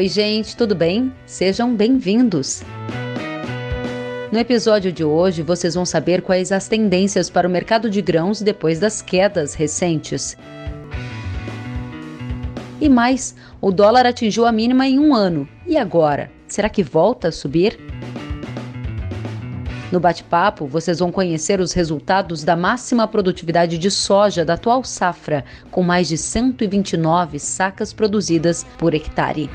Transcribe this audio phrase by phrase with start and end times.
[0.00, 1.12] Oi, gente, tudo bem?
[1.26, 2.62] Sejam bem-vindos.
[4.32, 8.40] No episódio de hoje, vocês vão saber quais as tendências para o mercado de grãos
[8.40, 10.38] depois das quedas recentes.
[12.80, 15.46] E mais, o dólar atingiu a mínima em um ano.
[15.66, 16.32] E agora?
[16.48, 17.78] Será que volta a subir?
[19.92, 25.44] No bate-papo, vocês vão conhecer os resultados da máxima produtividade de soja da atual safra,
[25.70, 29.50] com mais de 129 sacas produzidas por hectare.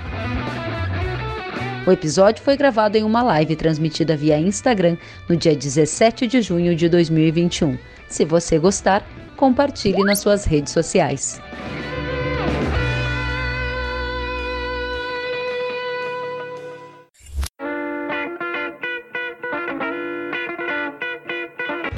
[1.88, 4.98] O episódio foi gravado em uma live transmitida via Instagram
[5.30, 7.78] no dia 17 de junho de 2021.
[8.10, 11.40] Se você gostar, compartilhe nas suas redes sociais.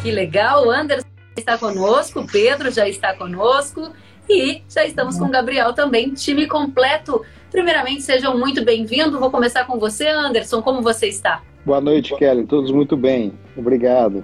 [0.08, 3.92] Que legal, o Anderson está conosco, Pedro já está conosco
[4.30, 7.26] e já estamos com o Gabriel também, time completo.
[7.52, 9.20] Primeiramente, sejam muito bem-vindos.
[9.20, 10.62] Vou começar com você, Anderson.
[10.62, 11.44] Como você está?
[11.66, 12.46] Boa noite, Kelly.
[12.46, 13.34] Todos muito bem.
[13.58, 14.24] Obrigado.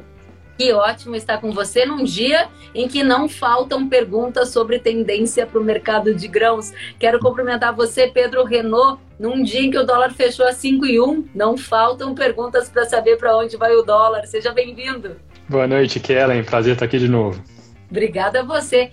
[0.57, 5.59] Que ótimo estar com você num dia em que não faltam perguntas sobre tendência para
[5.59, 6.71] o mercado de grãos.
[6.97, 11.01] Quero cumprimentar você, Pedro Renault, num dia em que o dólar fechou a 5 e
[11.01, 11.25] 1.
[11.35, 14.25] Não faltam perguntas para saber para onde vai o dólar.
[14.27, 15.17] Seja bem-vindo.
[15.47, 16.43] Boa noite, Kellen.
[16.43, 17.41] Prazer estar aqui de novo.
[17.89, 18.91] Obrigada a você.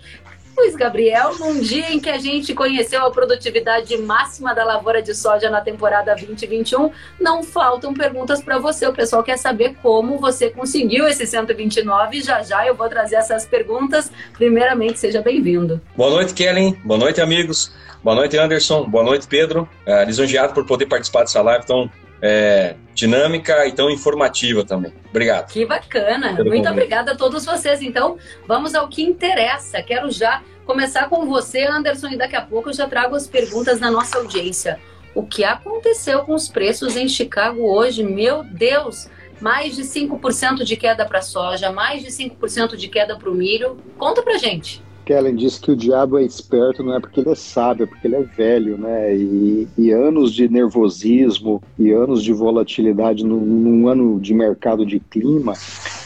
[0.61, 5.15] Luiz Gabriel, num dia em que a gente conheceu a produtividade máxima da lavoura de
[5.15, 8.87] soja na temporada 2021, não faltam perguntas para você.
[8.87, 12.21] O pessoal quer saber como você conseguiu esse 129.
[12.21, 14.13] Já já eu vou trazer essas perguntas.
[14.35, 15.81] Primeiramente, seja bem-vindo.
[15.97, 16.77] Boa noite, Kellen.
[16.85, 17.73] Boa noite, amigos.
[18.03, 18.85] Boa noite, Anderson.
[18.85, 19.67] Boa noite, Pedro.
[19.87, 21.91] É, lisonjeado por poder participar dessa live tão
[22.23, 24.93] é, dinâmica e tão informativa também.
[25.09, 25.53] Obrigado.
[25.53, 26.33] Que bacana.
[26.33, 26.69] Muito convite.
[26.69, 27.81] obrigada a todos vocês.
[27.81, 29.83] Então, vamos ao que interessa.
[29.83, 33.81] Quero já começar com você, Anderson, e daqui a pouco eu já trago as perguntas
[33.81, 34.79] da nossa audiência.
[35.15, 38.03] O que aconteceu com os preços em Chicago hoje?
[38.03, 39.09] Meu Deus!
[39.41, 43.79] Mais de 5% de queda para soja, mais de 5% de queda para o milho.
[43.97, 44.83] Conta pra gente.
[45.11, 48.07] Kellen disse que o diabo é esperto não é porque ele é sábio, é porque
[48.07, 49.17] ele é velho, né?
[49.17, 55.01] E, e anos de nervosismo e anos de volatilidade num, num ano de mercado de
[55.01, 55.55] clima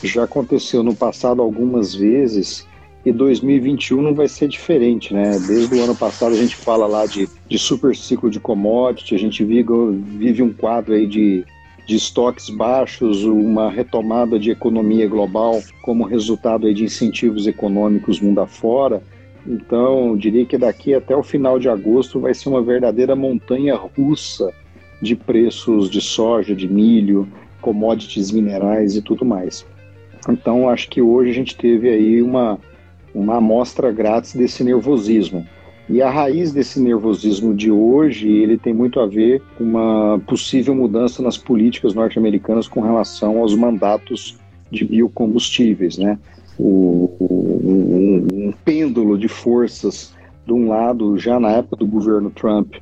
[0.03, 2.67] já aconteceu no passado algumas vezes
[3.05, 5.39] e 2021 não vai ser diferente, né?
[5.47, 9.19] Desde o ano passado a gente fala lá de, de super ciclo de commodity, a
[9.19, 9.69] gente vive,
[10.17, 11.45] vive um quadro aí de
[11.87, 19.03] de estoques baixos, uma retomada de economia global como resultado de incentivos econômicos mundo afora.
[19.47, 24.51] Então, diria que daqui até o final de agosto vai ser uma verdadeira montanha russa
[25.03, 27.29] de preços de soja, de milho,
[27.61, 29.67] commodities minerais e tudo mais.
[30.29, 32.59] Então, acho que hoje a gente teve aí uma,
[33.15, 35.47] uma amostra grátis desse nervosismo.
[35.89, 40.75] E a raiz desse nervosismo de hoje, ele tem muito a ver com uma possível
[40.75, 44.39] mudança nas políticas norte-americanas com relação aos mandatos
[44.71, 46.19] de biocombustíveis, né?
[46.59, 50.15] O, o, um, um pêndulo de forças,
[50.47, 52.77] de um lado, já na época do governo Trump,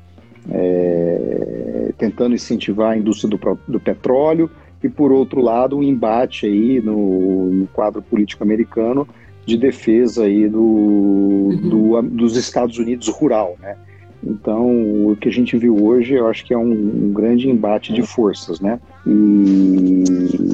[0.51, 4.49] é, tentando incentivar a indústria do, do, petróleo,
[4.83, 9.09] e por outro lado, um embate aí no, no quadro político americano
[9.45, 11.69] de defesa aí do, uhum.
[11.69, 13.77] do, dos Estados Unidos rural, né?
[14.25, 17.93] Então, o que a gente viu hoje, eu acho que é um, um grande embate
[17.93, 18.79] de forças, né?
[19.05, 20.05] E,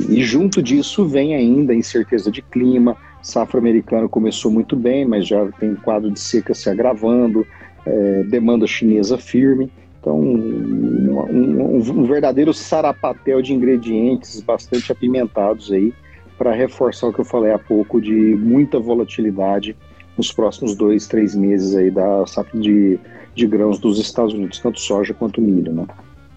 [0.09, 2.97] e, junto disso vem ainda a incerteza de clima.
[3.23, 7.47] Safra americana começou muito bem, mas já tem um quadro de seca se agravando,
[7.85, 9.71] é, demanda chinesa firme.
[10.01, 15.93] Então, um, um, um verdadeiro sarapatel de ingredientes bastante apimentados aí
[16.39, 19.77] para reforçar o que eu falei há pouco de muita volatilidade
[20.17, 22.99] nos próximos dois, três meses aí da safra de,
[23.35, 25.87] de grãos dos Estados Unidos, tanto soja quanto milho, né?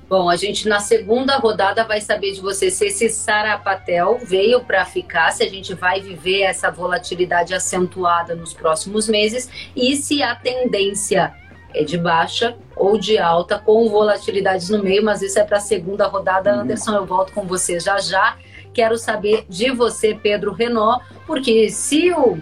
[0.10, 4.84] Bom, a gente na segunda rodada vai saber de você se esse sarapatel veio para
[4.84, 10.36] ficar, se a gente vai viver essa volatilidade acentuada nos próximos meses e se a
[10.36, 11.34] tendência
[11.74, 15.62] é de baixa ou de alta com volatilidades no meio, mas isso é para a
[15.62, 16.56] segunda rodada.
[16.56, 16.62] Uhum.
[16.62, 18.36] Anderson, eu volto com você já já.
[18.74, 22.38] Quero saber de você, Pedro Renault, porque se o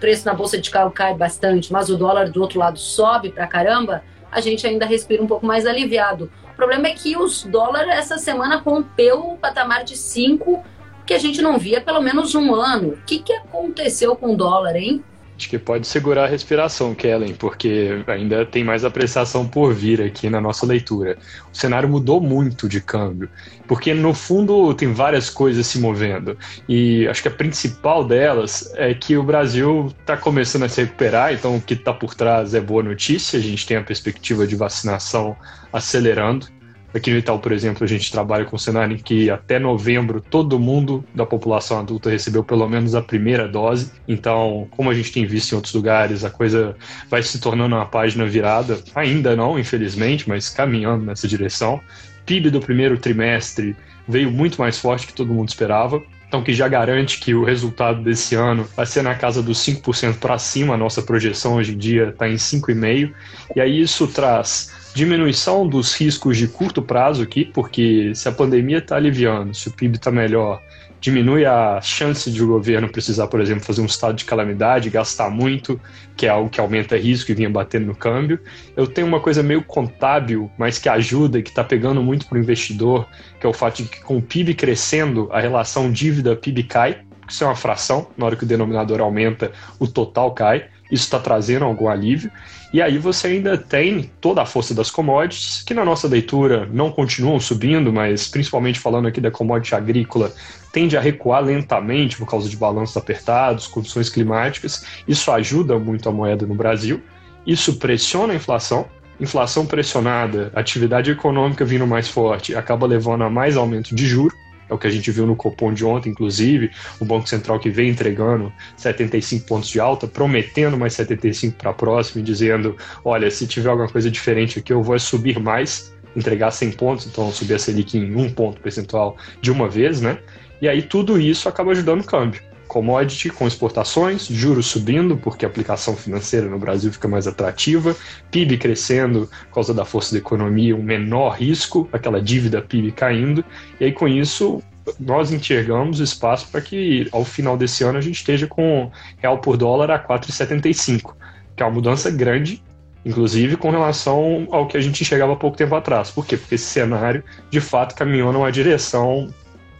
[0.00, 3.46] preço na bolsa de carro cai bastante, mas o dólar do outro lado sobe pra
[3.46, 6.30] caramba, a gente ainda respira um pouco mais aliviado.
[6.52, 10.64] O problema é que os dólares essa semana rompeu o patamar de 5
[11.06, 12.90] que a gente não via pelo menos um ano.
[12.90, 15.02] O que, que aconteceu com o dólar, hein?
[15.38, 20.28] Acho que pode segurar a respiração, Kellen, porque ainda tem mais apreciação por vir aqui
[20.28, 21.16] na nossa leitura.
[21.52, 23.30] O cenário mudou muito de câmbio,
[23.68, 26.36] porque no fundo tem várias coisas se movendo.
[26.68, 31.32] E acho que a principal delas é que o Brasil está começando a se recuperar,
[31.32, 33.38] então o que está por trás é boa notícia.
[33.38, 35.36] A gente tem a perspectiva de vacinação
[35.72, 36.57] acelerando.
[36.94, 40.22] Aqui no Itaú, por exemplo, a gente trabalha com um cenário em que até novembro
[40.22, 43.92] todo mundo da população adulta recebeu pelo menos a primeira dose.
[44.06, 46.74] Então, como a gente tem visto em outros lugares, a coisa
[47.10, 48.78] vai se tornando uma página virada.
[48.94, 51.78] Ainda não, infelizmente, mas caminhando nessa direção.
[52.24, 53.76] PIB do primeiro trimestre
[54.06, 56.02] veio muito mais forte que todo mundo esperava.
[56.26, 60.18] Então, que já garante que o resultado desse ano vai ser na casa dos 5%
[60.18, 60.74] para cima.
[60.74, 63.12] A nossa projeção hoje em dia está em 5,5%.
[63.56, 68.78] E aí isso traz diminuição dos riscos de curto prazo aqui, porque se a pandemia
[68.78, 70.60] está aliviando, se o PIB está melhor,
[71.00, 75.30] diminui a chance de o governo precisar, por exemplo, fazer um estado de calamidade, gastar
[75.30, 75.80] muito,
[76.16, 78.40] que é algo que aumenta risco e vinha batendo no câmbio.
[78.76, 82.36] Eu tenho uma coisa meio contábil, mas que ajuda e que está pegando muito para
[82.36, 83.06] o investidor,
[83.38, 86.98] que é o fato de que com o PIB crescendo, a relação dívida-PIB cai,
[87.28, 90.66] isso é uma fração, na hora que o denominador aumenta, o total cai.
[90.90, 92.32] Isso está trazendo algum alívio.
[92.72, 96.90] E aí você ainda tem toda a força das commodities, que na nossa leitura não
[96.90, 100.32] continuam subindo, mas principalmente falando aqui da commodity agrícola,
[100.70, 104.84] tende a recuar lentamente por causa de balanços apertados, condições climáticas.
[105.06, 107.00] Isso ajuda muito a moeda no Brasil.
[107.46, 108.86] Isso pressiona a inflação.
[109.18, 114.38] Inflação pressionada, atividade econômica vindo mais forte, acaba levando a mais aumento de juros
[114.68, 116.70] é o que a gente viu no Copom de ontem, inclusive,
[117.00, 121.74] o Banco Central que vem entregando 75 pontos de alta, prometendo mais 75 para a
[121.74, 126.50] próxima e dizendo, olha, se tiver alguma coisa diferente aqui, eu vou subir mais, entregar
[126.50, 130.18] 100 pontos, então subir a Selic em um ponto percentual de uma vez, né?
[130.60, 135.48] E aí tudo isso acaba ajudando o câmbio commodity com exportações, juros subindo, porque a
[135.48, 137.96] aplicação financeira no Brasil fica mais atrativa,
[138.30, 143.44] PIB crescendo por causa da força da economia, um menor risco, aquela dívida PIB caindo,
[143.80, 144.62] e aí com isso
[145.00, 149.56] nós enxergamos espaço para que ao final desse ano a gente esteja com real por
[149.56, 151.14] dólar a 4,75,
[151.56, 152.62] que é uma mudança grande,
[153.04, 156.10] inclusive com relação ao que a gente enxergava há pouco tempo atrás.
[156.10, 156.36] Por quê?
[156.36, 159.28] Porque esse cenário de fato caminhou numa direção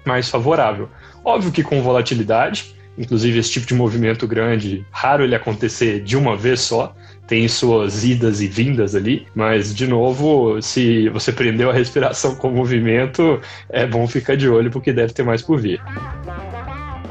[0.05, 0.89] mais favorável.
[1.25, 6.37] Óbvio que com volatilidade, Inclusive, esse tipo de movimento grande, raro ele acontecer de uma
[6.37, 6.95] vez só,
[7.27, 12.49] tem suas idas e vindas ali, mas, de novo, se você prendeu a respiração com
[12.49, 15.81] o movimento, é bom ficar de olho porque deve ter mais por vir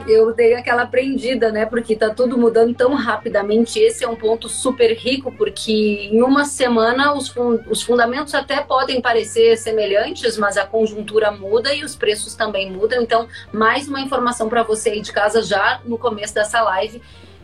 [0.08, 1.66] eu dei aquela aprendida, né?
[1.66, 3.80] Porque tá tudo mudando tão rapidamente.
[3.80, 8.62] Esse é um ponto super rico, porque em uma semana os, fun os fundamentos até
[8.62, 13.02] podem parecer semelhantes, mas a conjuntura muda e os preços também mudam.
[13.02, 17.02] Então, mais uma informação para você aí de casa já no começo dessa live.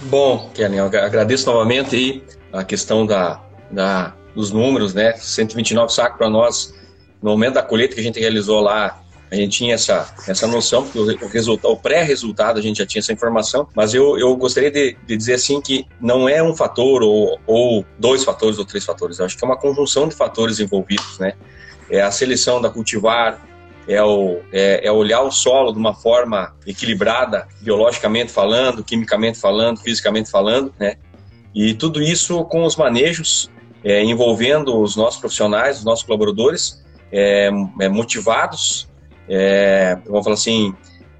[0.02, 2.22] Bom, Kelly, eu agradeço novamente aí
[2.52, 3.40] a questão da,
[3.70, 5.12] da, dos números, né?
[5.14, 6.74] 129 sacos para nós
[7.22, 9.01] no momento da colheita que a gente realizou lá
[9.32, 13.14] a gente tinha essa, essa noção, porque o, o pré-resultado a gente já tinha essa
[13.14, 17.40] informação, mas eu, eu gostaria de, de dizer assim que não é um fator ou,
[17.46, 21.18] ou dois fatores ou três fatores, eu acho que é uma conjunção de fatores envolvidos,
[21.18, 21.32] né?
[21.88, 23.40] É a seleção da cultivar,
[23.88, 29.80] é, o, é, é, olhar o solo de uma forma equilibrada, biologicamente falando, quimicamente falando,
[29.80, 30.96] fisicamente falando, né?
[31.54, 33.50] E tudo isso com os manejos
[33.82, 38.91] é, envolvendo os nossos profissionais, os nossos colaboradores, é, é motivados
[39.28, 40.74] é, vamos falar assim,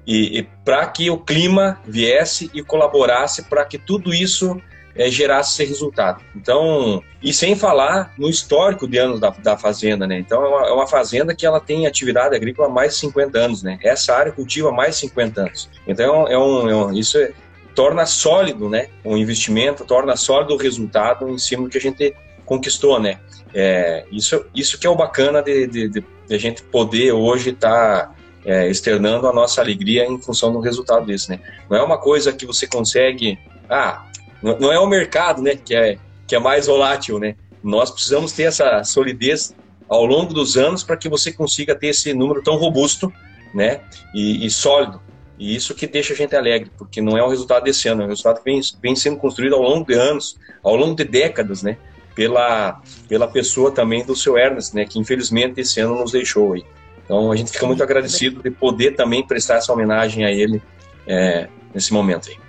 [0.05, 4.59] e, e para que o clima viesse e colaborasse para que tudo isso
[4.95, 6.23] é, gerasse esse resultado.
[6.35, 10.19] Então, e sem falar no histórico de anos da, da fazenda, né?
[10.19, 13.37] Então, é uma, é uma, fazenda que ela tem atividade agrícola há mais de 50
[13.39, 13.79] anos, né?
[13.81, 15.69] Essa área cultiva mais de 50 anos.
[15.87, 17.31] Então, é um, é um isso é,
[17.73, 18.87] torna sólido, né?
[19.03, 22.13] O investimento torna sólido o resultado em cima do que a gente
[22.45, 23.19] conquistou, né?
[23.53, 28.07] É, isso, isso que é o bacana de, de, de, a gente poder hoje estar
[28.07, 31.39] tá, é, externando a nossa alegria em função do resultado disso, né?
[31.69, 33.37] Não é uma coisa que você consegue...
[33.69, 34.05] Ah,
[34.41, 35.97] não é o mercado, né, que é,
[36.27, 37.35] que é mais volátil, né?
[37.63, 39.55] Nós precisamos ter essa solidez
[39.87, 43.11] ao longo dos anos para que você consiga ter esse número tão robusto
[43.53, 43.81] né?
[44.13, 44.99] E, e, sólido.
[45.37, 48.05] E isso que deixa a gente alegre, porque não é um resultado desse ano, é
[48.05, 51.61] um resultado que vem, vem sendo construído ao longo de anos, ao longo de décadas,
[51.61, 51.77] né?
[52.15, 54.85] Pela, pela pessoa também do seu Ernest, né?
[54.85, 56.63] Que infelizmente esse ano nos deixou aí.
[57.03, 60.61] Então a gente fica muito agradecido de poder também prestar essa homenagem a ele
[61.07, 62.42] é, nesse momento aí.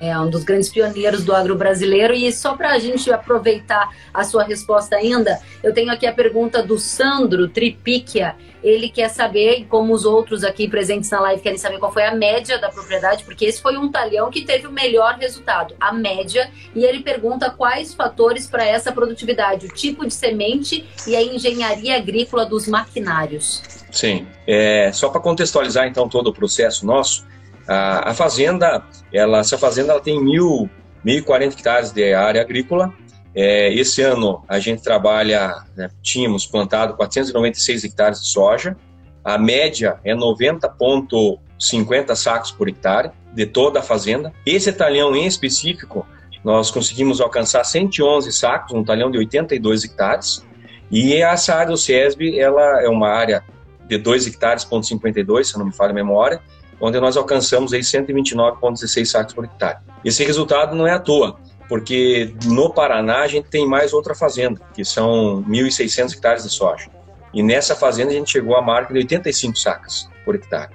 [0.00, 2.14] É um dos grandes pioneiros do agro brasileiro.
[2.14, 6.62] E só para a gente aproveitar a sua resposta ainda, eu tenho aqui a pergunta
[6.62, 8.36] do Sandro Tripicchia.
[8.62, 12.14] Ele quer saber, como os outros aqui presentes na live querem saber qual foi a
[12.14, 16.50] média da propriedade, porque esse foi um talhão que teve o melhor resultado, a média.
[16.74, 21.96] E ele pergunta quais fatores para essa produtividade, o tipo de semente e a engenharia
[21.96, 23.62] agrícola dos maquinários.
[23.90, 24.26] Sim.
[24.46, 27.26] É, só para contextualizar então todo o processo nosso,
[27.68, 28.82] a, a fazenda,
[29.12, 30.68] ela, essa fazenda ela tem mil,
[31.04, 32.92] 1.040 hectares de área agrícola.
[33.34, 38.74] É, esse ano a gente trabalha, né, tínhamos plantado 496 hectares de soja.
[39.22, 44.32] A média é 90,50 sacos por hectare de toda a fazenda.
[44.46, 46.06] Esse talhão em específico,
[46.42, 50.42] nós conseguimos alcançar 111 sacos, um talhão de 82 hectares.
[50.90, 53.44] E essa área do CESB, ela é uma área
[53.86, 56.40] de 2 hectares, ponto 52, se não me falha a memória,
[56.80, 59.78] onde nós alcançamos aí 129,16 sacos por hectare.
[60.04, 64.60] Esse resultado não é à toa, porque no Paraná a gente tem mais outra fazenda,
[64.74, 66.88] que são 1.600 hectares de soja.
[67.32, 70.72] E nessa fazenda a gente chegou à marca de 85 sacas por hectare.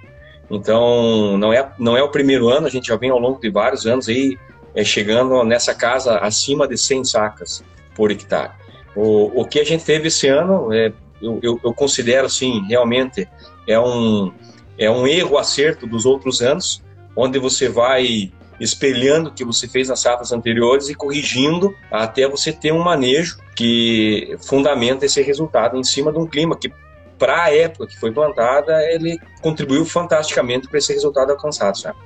[0.51, 3.49] Então, não é, não é o primeiro ano, a gente já vem ao longo de
[3.49, 4.37] vários anos aí
[4.75, 7.63] é, chegando nessa casa acima de 100 sacas
[7.95, 8.51] por hectare.
[8.95, 10.91] O, o que a gente teve esse ano, é,
[11.21, 13.27] eu, eu, eu considero, assim, realmente
[13.67, 14.31] é um,
[14.77, 16.83] é um erro acerto dos outros anos,
[17.15, 22.51] onde você vai espelhando o que você fez nas safras anteriores e corrigindo até você
[22.51, 26.71] ter um manejo que fundamenta esse resultado em cima de um clima que
[27.17, 31.97] para a época que foi plantada, ele contribuiu fantasticamente para esse resultado alcançado, sabe?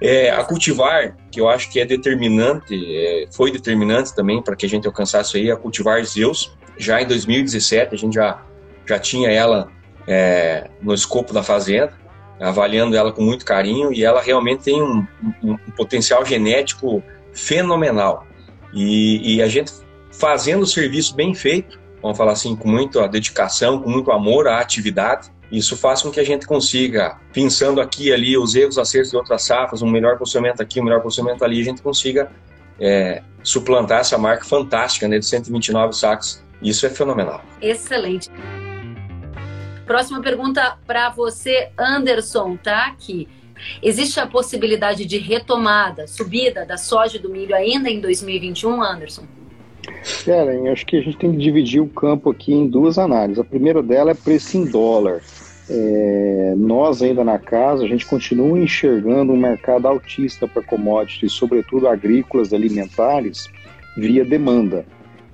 [0.00, 4.66] É, a cultivar, que eu acho que é determinante, é, foi determinante também para que
[4.66, 6.56] a gente alcançasse aí a cultivar Zeus.
[6.76, 8.42] Já em 2017 a gente já,
[8.84, 9.70] já tinha ela
[10.06, 11.92] é, no escopo da fazenda,
[12.40, 15.06] avaliando ela com muito carinho e ela realmente tem um,
[15.42, 18.26] um, um potencial genético fenomenal.
[18.74, 19.72] E, e, a gente
[20.10, 24.58] fazendo o serviço bem feito, vamos falar assim, com muita dedicação, com muito amor à
[24.58, 29.10] atividade, isso faz com que a gente consiga, pensando aqui e ali os erros, acertos
[29.10, 32.30] de outras safras, um melhor posicionamento aqui, um melhor posicionamento ali, a gente consiga
[32.80, 36.42] é, suplantar essa marca fantástica né, de 129 sacos.
[36.62, 37.42] Isso é fenomenal.
[37.60, 38.30] Excelente.
[39.86, 43.28] Próxima pergunta para você, Anderson, tá aqui.
[43.82, 49.24] Existe a possibilidade de retomada, subida da soja e do milho ainda em 2021, Anderson?
[50.24, 53.38] Karen, acho que a gente tem que dividir o campo aqui em duas análises.
[53.38, 55.20] A primeira dela é preço em dólar.
[55.70, 61.88] É, nós ainda na casa, a gente continua enxergando um mercado altista para commodities, sobretudo
[61.88, 63.48] agrícolas, alimentares,
[63.96, 64.84] via demanda.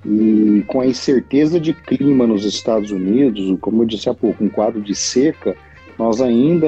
[0.05, 4.49] E com a incerteza de clima nos Estados Unidos, como eu disse há pouco, um
[4.49, 5.55] quadro de seca,
[5.97, 6.67] nós ainda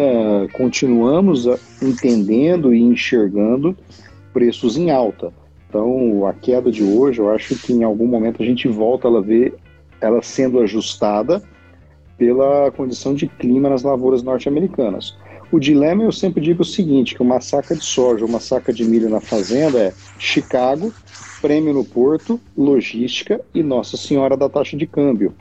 [0.52, 1.48] continuamos
[1.82, 3.78] entendendo e enxergando
[4.34, 5.32] preços em alta.
[5.70, 9.22] Então, a queda de hoje, eu acho que em algum momento a gente volta a
[9.22, 9.54] ver
[10.02, 11.42] ela sendo ajustada
[12.18, 15.16] pela condição de clima nas lavouras norte-americanas.
[15.50, 18.84] O dilema, eu sempre digo o seguinte, que uma saca de soja, uma saca de
[18.84, 20.94] milho na fazenda é Chicago,
[21.42, 25.34] prêmio no porto, logística e Nossa Senhora da taxa de câmbio.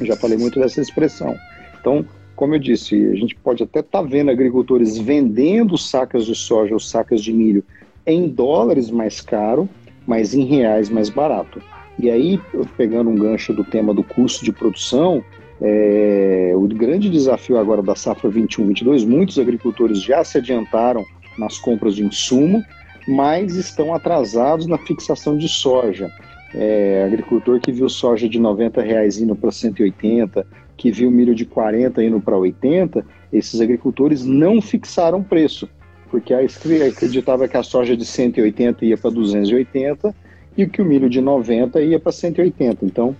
[0.00, 1.36] Eu já falei muito dessa expressão.
[1.80, 2.04] Então,
[2.36, 6.74] como eu disse, a gente pode até estar tá vendo agricultores vendendo sacas de soja
[6.74, 7.64] ou sacas de milho
[8.06, 9.68] em dólares mais caro,
[10.06, 11.62] mas em reais mais barato.
[11.98, 12.40] E aí,
[12.76, 15.22] pegando um gancho do tema do custo de produção,
[15.60, 21.04] é, o grande desafio agora da safra 21-22, muitos agricultores já se adiantaram
[21.38, 22.62] nas compras de insumo,
[23.06, 26.10] mas estão atrasados na fixação de soja.
[26.54, 31.44] É, agricultor que viu soja de 90 reais indo para 180, que viu milho de
[31.44, 35.68] 40 indo para 80, esses agricultores não fixaram preço,
[36.10, 40.14] porque acreditava que a soja de 180 ia para 280
[40.56, 42.84] e que o milho de 90 ia para 180.
[42.84, 43.16] Então,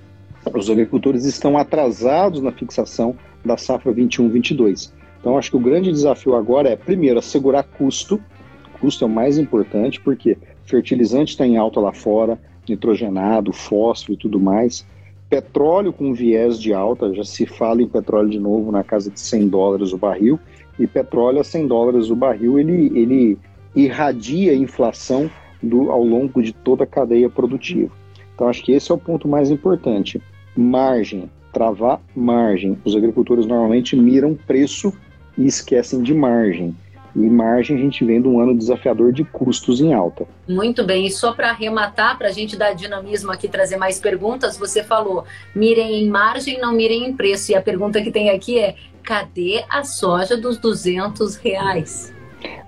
[0.54, 4.90] os agricultores estão atrasados na fixação da safra 21-22.
[5.20, 8.20] Então, acho que o grande desafio agora é, primeiro, assegurar custo,
[8.82, 12.36] custo é o mais importante, porque fertilizante está em alta lá fora,
[12.68, 14.84] nitrogenado, fósforo e tudo mais.
[15.30, 19.20] Petróleo com viés de alta, já se fala em petróleo de novo na casa de
[19.20, 20.38] 100 dólares o barril,
[20.80, 23.38] e petróleo a 100 dólares o barril, ele, ele
[23.74, 25.30] irradia a inflação
[25.62, 27.94] do, ao longo de toda a cadeia produtiva.
[28.34, 30.20] Então, acho que esse é o ponto mais importante.
[30.56, 32.76] Margem, travar margem.
[32.84, 34.92] Os agricultores normalmente miram preço
[35.38, 36.74] e esquecem de margem.
[37.14, 40.26] E margem a gente vem de um ano desafiador de custos em alta.
[40.48, 44.56] Muito bem, e só para arrematar, para a gente dar dinamismo aqui, trazer mais perguntas,
[44.56, 47.52] você falou, mirem em margem, não mirem em preço.
[47.52, 52.12] E a pergunta que tem aqui é, cadê a soja dos 200 reais?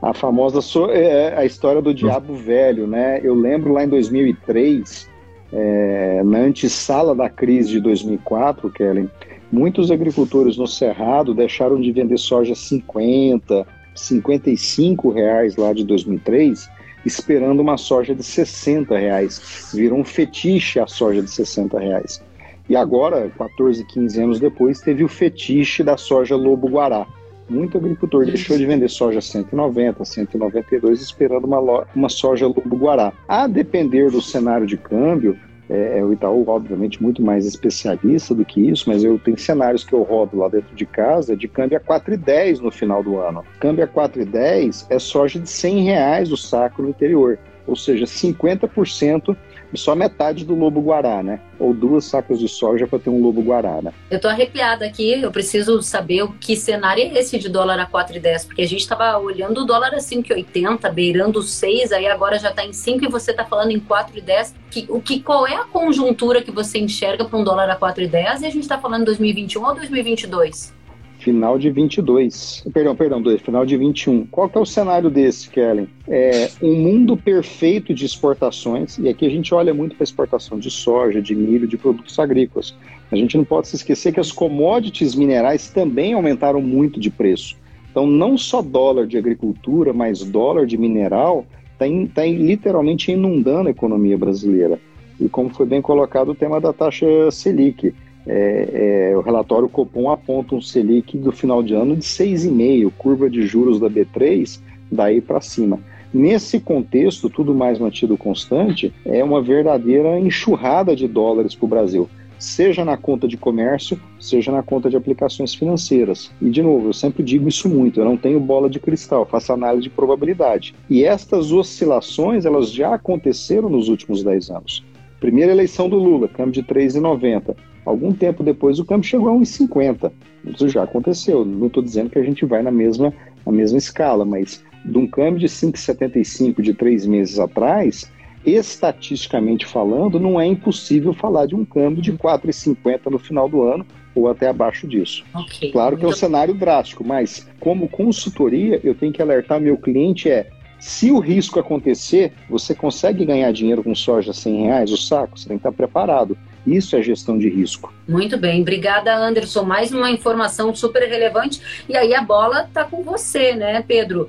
[0.02, 3.20] A famosa so é, a história do diabo velho, né?
[3.22, 5.10] Eu lembro lá em 2003,
[5.52, 9.10] é, na antessala da crise de 2004, Kellen,
[9.50, 16.68] muitos agricultores no Cerrado deixaram de vender soja 50, 55 reais lá de 2003,
[17.04, 19.70] esperando uma soja de 60 reais.
[19.72, 22.22] Virou um fetiche a soja de 60 reais.
[22.68, 27.06] E agora, 14, 15 anos depois, teve o fetiche da soja lobo-guará.
[27.48, 33.12] Muito agricultor deixou de vender soja 190, 192, esperando uma, uma soja lobo-guará.
[33.28, 38.44] A depender do cenário de câmbio, é, é, o Itaú, obviamente, muito mais especialista do
[38.44, 41.78] que isso, mas eu tenho cenários que eu rodo lá dentro de casa de câmbio
[41.78, 43.44] a 4,10 no final do ano.
[43.58, 49.36] Câmbio a 4,10 é soja de 100 reais o saco no interior, ou seja, 50%
[49.76, 51.40] só metade do lobo guará, né?
[51.58, 53.92] Ou duas sacas de soja para ter um lobo guará, né?
[54.10, 58.46] Eu tô arrepiada aqui, eu preciso saber que cenário é esse de dólar a 4,10,
[58.46, 62.64] porque a gente estava olhando o dólar a 5,80, beirando 6, aí agora já está
[62.64, 64.54] em 5 e você está falando em 4,10.
[64.70, 68.42] Que, o que, qual é a conjuntura que você enxerga para um dólar a 4,10
[68.42, 70.83] e a gente está falando 2021 ou 2022?
[71.24, 72.64] Final de 22.
[72.70, 74.26] Perdão, perdão, dois, final de 21.
[74.26, 75.88] Qual que é o cenário desse, Kellen?
[76.06, 80.70] É um mundo perfeito de exportações, e aqui a gente olha muito para exportação de
[80.70, 82.76] soja, de milho, de produtos agrícolas.
[83.10, 87.56] A gente não pode se esquecer que as commodities minerais também aumentaram muito de preço.
[87.90, 93.70] Então, não só dólar de agricultura, mas dólar de mineral está tá literalmente inundando a
[93.70, 94.78] economia brasileira.
[95.18, 97.94] E como foi bem colocado o tema da taxa Selic,
[98.26, 103.28] é, é, o relatório Copom aponta um Selic do final de ano de 6,5, curva
[103.28, 105.78] de juros da B3 daí para cima.
[106.12, 112.08] Nesse contexto, tudo mais mantido constante, é uma verdadeira enxurrada de dólares para o Brasil,
[112.38, 116.30] seja na conta de comércio, seja na conta de aplicações financeiras.
[116.40, 119.52] E, de novo, eu sempre digo isso muito, eu não tenho bola de cristal, faço
[119.52, 120.74] análise de probabilidade.
[120.88, 124.84] E estas oscilações, elas já aconteceram nos últimos 10 anos.
[125.18, 127.56] Primeira eleição do Lula, câmbio de 3,90.
[127.84, 130.10] Algum tempo depois o câmbio chegou a 1,50.
[130.46, 131.44] Isso já aconteceu.
[131.44, 133.12] Não estou dizendo que a gente vai na mesma,
[133.44, 138.10] na mesma escala, mas de um câmbio de 5,75 de três meses atrás,
[138.44, 143.86] estatisticamente falando, não é impossível falar de um câmbio de 4,50 no final do ano
[144.14, 145.24] ou até abaixo disso.
[145.34, 145.72] Okay.
[145.72, 150.30] Claro que é um cenário drástico, mas como consultoria, eu tenho que alertar meu cliente
[150.30, 155.38] é se o risco acontecer, você consegue ganhar dinheiro com soja 100 reais o saco?
[155.38, 156.36] Você tem que estar preparado.
[156.66, 157.92] Isso é gestão de risco.
[158.08, 159.64] Muito bem, obrigada Anderson.
[159.64, 161.60] Mais uma informação super relevante.
[161.88, 164.28] E aí a bola está com você, né, Pedro?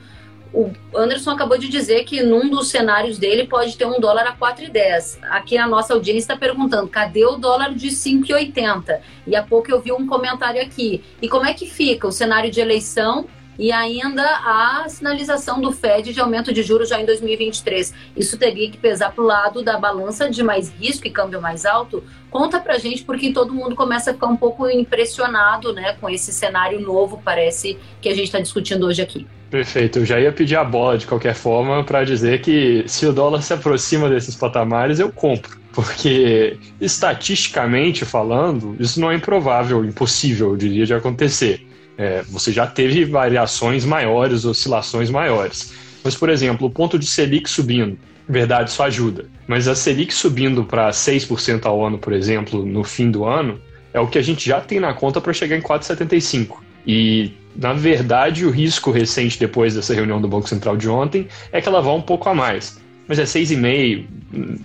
[0.54, 4.36] O Anderson acabou de dizer que num dos cenários dele pode ter um dólar a
[4.36, 5.17] 4,10.
[5.24, 9.00] Aqui a nossa audiência está perguntando: cadê o dólar de 5,80?
[9.28, 11.04] E há pouco eu vi um comentário aqui.
[11.21, 16.13] E como é que fica o cenário de eleição e ainda a sinalização do Fed
[16.13, 17.94] de aumento de juros já em 2023.
[18.15, 21.65] Isso teria que pesar para o lado da balança de mais risco e câmbio mais
[21.65, 22.04] alto?
[22.30, 26.34] Conta para gente, porque todo mundo começa a ficar um pouco impressionado né, com esse
[26.34, 29.26] cenário novo, parece, que a gente está discutindo hoje aqui.
[29.50, 33.13] Perfeito, eu já ia pedir a bola de qualquer forma para dizer que se o
[33.13, 35.58] dólar se aproxima desses patamares, eu compro.
[35.72, 41.65] Porque, estatisticamente falando, isso não é improvável, impossível, eu diria, de acontecer.
[41.98, 45.74] É, você já teve variações maiores, oscilações maiores.
[46.04, 49.26] Mas, por exemplo, o ponto de Selic subindo, verdade, isso ajuda.
[49.48, 53.60] Mas a Selic subindo para 6% ao ano, por exemplo, no fim do ano,
[53.94, 56.58] é o que a gente já tem na conta para chegar em 4,75.
[56.86, 61.62] E, na verdade, o risco recente depois dessa reunião do Banco Central de ontem é
[61.62, 62.78] que ela vá um pouco a mais.
[63.08, 64.06] Mas é 6,5,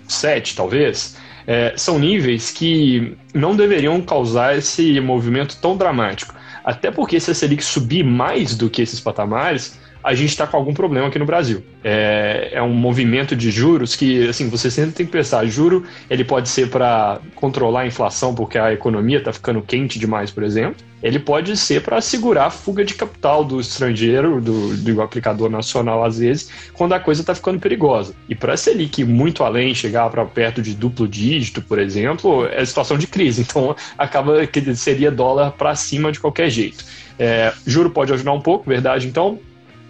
[0.09, 1.17] 7 talvez.
[1.47, 6.35] É, são níveis que não deveriam causar esse movimento tão dramático.
[6.71, 10.57] Até porque se a Selic subir mais do que esses patamares, a gente está com
[10.57, 11.63] algum problema aqui no Brasil.
[11.85, 16.25] É, é, um movimento de juros que, assim, você sempre tem que pensar, juro, ele
[16.25, 20.77] pode ser para controlar a inflação porque a economia está ficando quente demais, por exemplo.
[21.03, 26.05] Ele pode ser para segurar a fuga de capital do estrangeiro, do, do aplicador nacional,
[26.05, 28.15] às vezes, quando a coisa está ficando perigosa.
[28.29, 32.47] E para a Selic ir muito além, chegar para perto de duplo dígito, por exemplo,
[32.47, 33.47] é situação de crise.
[33.51, 36.85] Então, acaba que seria dólar para cima de qualquer jeito.
[37.19, 39.09] É, juro pode ajudar um pouco, verdade?
[39.09, 39.41] Então,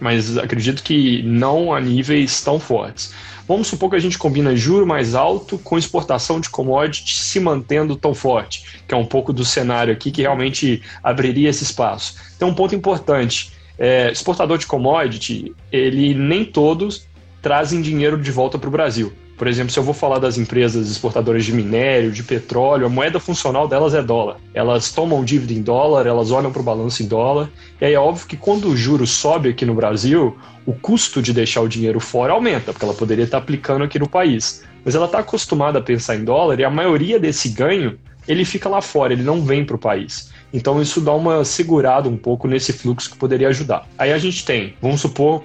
[0.01, 3.13] mas acredito que não a níveis tão fortes.
[3.47, 7.97] Vamos supor que a gente combina juro mais alto com exportação de commodities se mantendo
[7.97, 12.15] tão forte, que é um pouco do cenário aqui que realmente abriria esse espaço.
[12.37, 13.53] Então, um ponto importante.
[13.81, 17.09] é, exportador de commodity, ele nem todos
[17.41, 19.11] trazem dinheiro de volta para o Brasil.
[19.41, 23.19] Por exemplo, se eu vou falar das empresas exportadoras de minério, de petróleo, a moeda
[23.19, 24.37] funcional delas é dólar.
[24.53, 27.49] Elas tomam dívida em dólar, elas olham para o balanço em dólar.
[27.81, 31.33] E aí é óbvio que quando o juro sobe aqui no Brasil, o custo de
[31.33, 34.63] deixar o dinheiro fora aumenta, porque ela poderia estar aplicando aqui no país.
[34.85, 37.99] Mas ela está acostumada a pensar em dólar e a maioria desse ganho
[38.29, 40.31] ele fica lá fora, ele não vem para o país.
[40.53, 43.89] Então isso dá uma segurada um pouco nesse fluxo que poderia ajudar.
[43.97, 45.43] Aí a gente tem, vamos supor,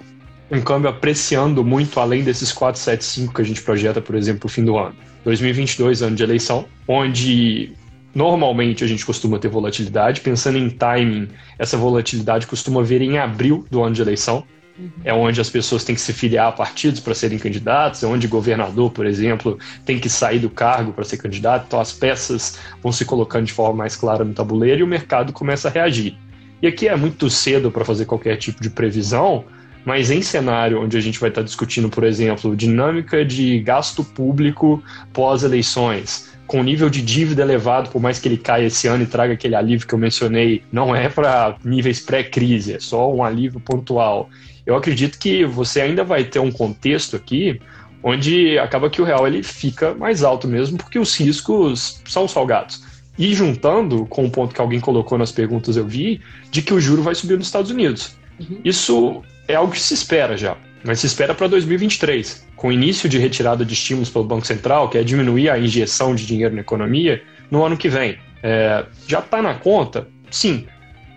[0.52, 4.64] um câmbio apreciando muito além desses 475 que a gente projeta, por exemplo, o fim
[4.64, 4.96] do ano.
[5.24, 7.74] 2022, ano de eleição, onde
[8.14, 10.22] normalmente a gente costuma ter volatilidade.
[10.22, 11.28] Pensando em timing,
[11.58, 14.44] essa volatilidade costuma vir em abril do ano de eleição.
[14.78, 14.90] Uhum.
[15.04, 18.28] É onde as pessoas têm que se filiar a partidos para serem candidatos, é onde
[18.28, 21.66] governador, por exemplo, tem que sair do cargo para ser candidato.
[21.68, 25.34] Então as peças vão se colocando de forma mais clara no tabuleiro e o mercado
[25.34, 26.18] começa a reagir.
[26.62, 29.46] E aqui é muito cedo para fazer qualquer tipo de previsão,
[29.86, 34.84] mas em cenário onde a gente vai estar discutindo, por exemplo, dinâmica de gasto público
[35.13, 39.34] pós-eleições, com nível de dívida elevado, por mais que ele caia esse ano e traga
[39.34, 44.30] aquele alívio que eu mencionei, não é para níveis pré-crise, é só um alívio pontual.
[44.65, 47.60] Eu acredito que você ainda vai ter um contexto aqui
[48.04, 52.84] onde acaba que o real ele fica mais alto mesmo, porque os riscos são salgados.
[53.17, 56.21] E juntando com o ponto que alguém colocou nas perguntas, eu vi,
[56.52, 58.15] de que o juro vai subir nos Estados Unidos.
[58.39, 58.60] Uhum.
[58.63, 63.08] Isso é algo que se espera já, mas se espera para 2023, com o início
[63.08, 66.62] de retirada de estímulos pelo Banco Central, que é diminuir a injeção de dinheiro na
[66.62, 68.18] economia, no ano que vem.
[68.42, 70.08] É, já está na conta?
[70.30, 70.66] Sim.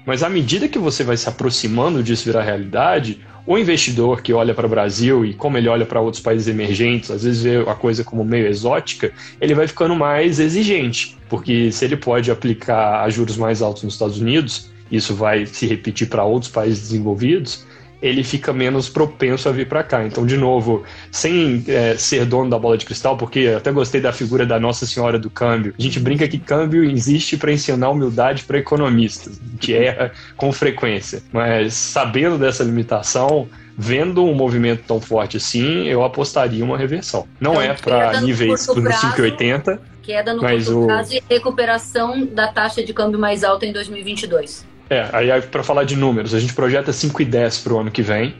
[0.07, 4.55] Mas à medida que você vai se aproximando disso virar realidade, o investidor que olha
[4.55, 7.75] para o Brasil e como ele olha para outros países emergentes, às vezes vê a
[7.75, 9.11] coisa como meio exótica,
[9.41, 13.95] ele vai ficando mais exigente, porque se ele pode aplicar a juros mais altos nos
[13.95, 17.67] Estados Unidos, isso vai se repetir para outros países desenvolvidos,
[18.01, 20.05] ele fica menos propenso a vir para cá.
[20.05, 24.13] Então, de novo, sem é, ser dono da bola de cristal, porque até gostei da
[24.13, 25.75] figura da Nossa Senhora do Câmbio.
[25.79, 31.23] A gente brinca que câmbio existe para ensinar humildade para economistas, que erra com frequência.
[31.33, 37.27] Mas sabendo dessa limitação, vendo um movimento tão forte assim, eu apostaria uma reversão.
[37.41, 39.79] Não então, é para níveis do 5,80.
[40.03, 40.87] Queda no mas curto o...
[40.87, 44.67] prazo e recuperação da taxa de câmbio mais alta em 2022.
[44.91, 47.91] É, aí para falar de números, a gente projeta 5 e 10 para o ano
[47.91, 48.35] que vem.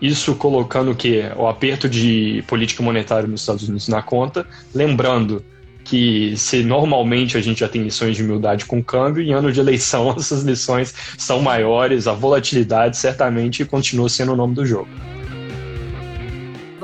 [0.00, 5.42] Isso colocando que o aperto de política monetária nos Estados Unidos na conta, lembrando
[5.84, 9.60] que se normalmente a gente já tem lições de humildade com câmbio, em ano de
[9.60, 14.88] eleição essas lições são maiores, a volatilidade certamente continua sendo o nome do jogo.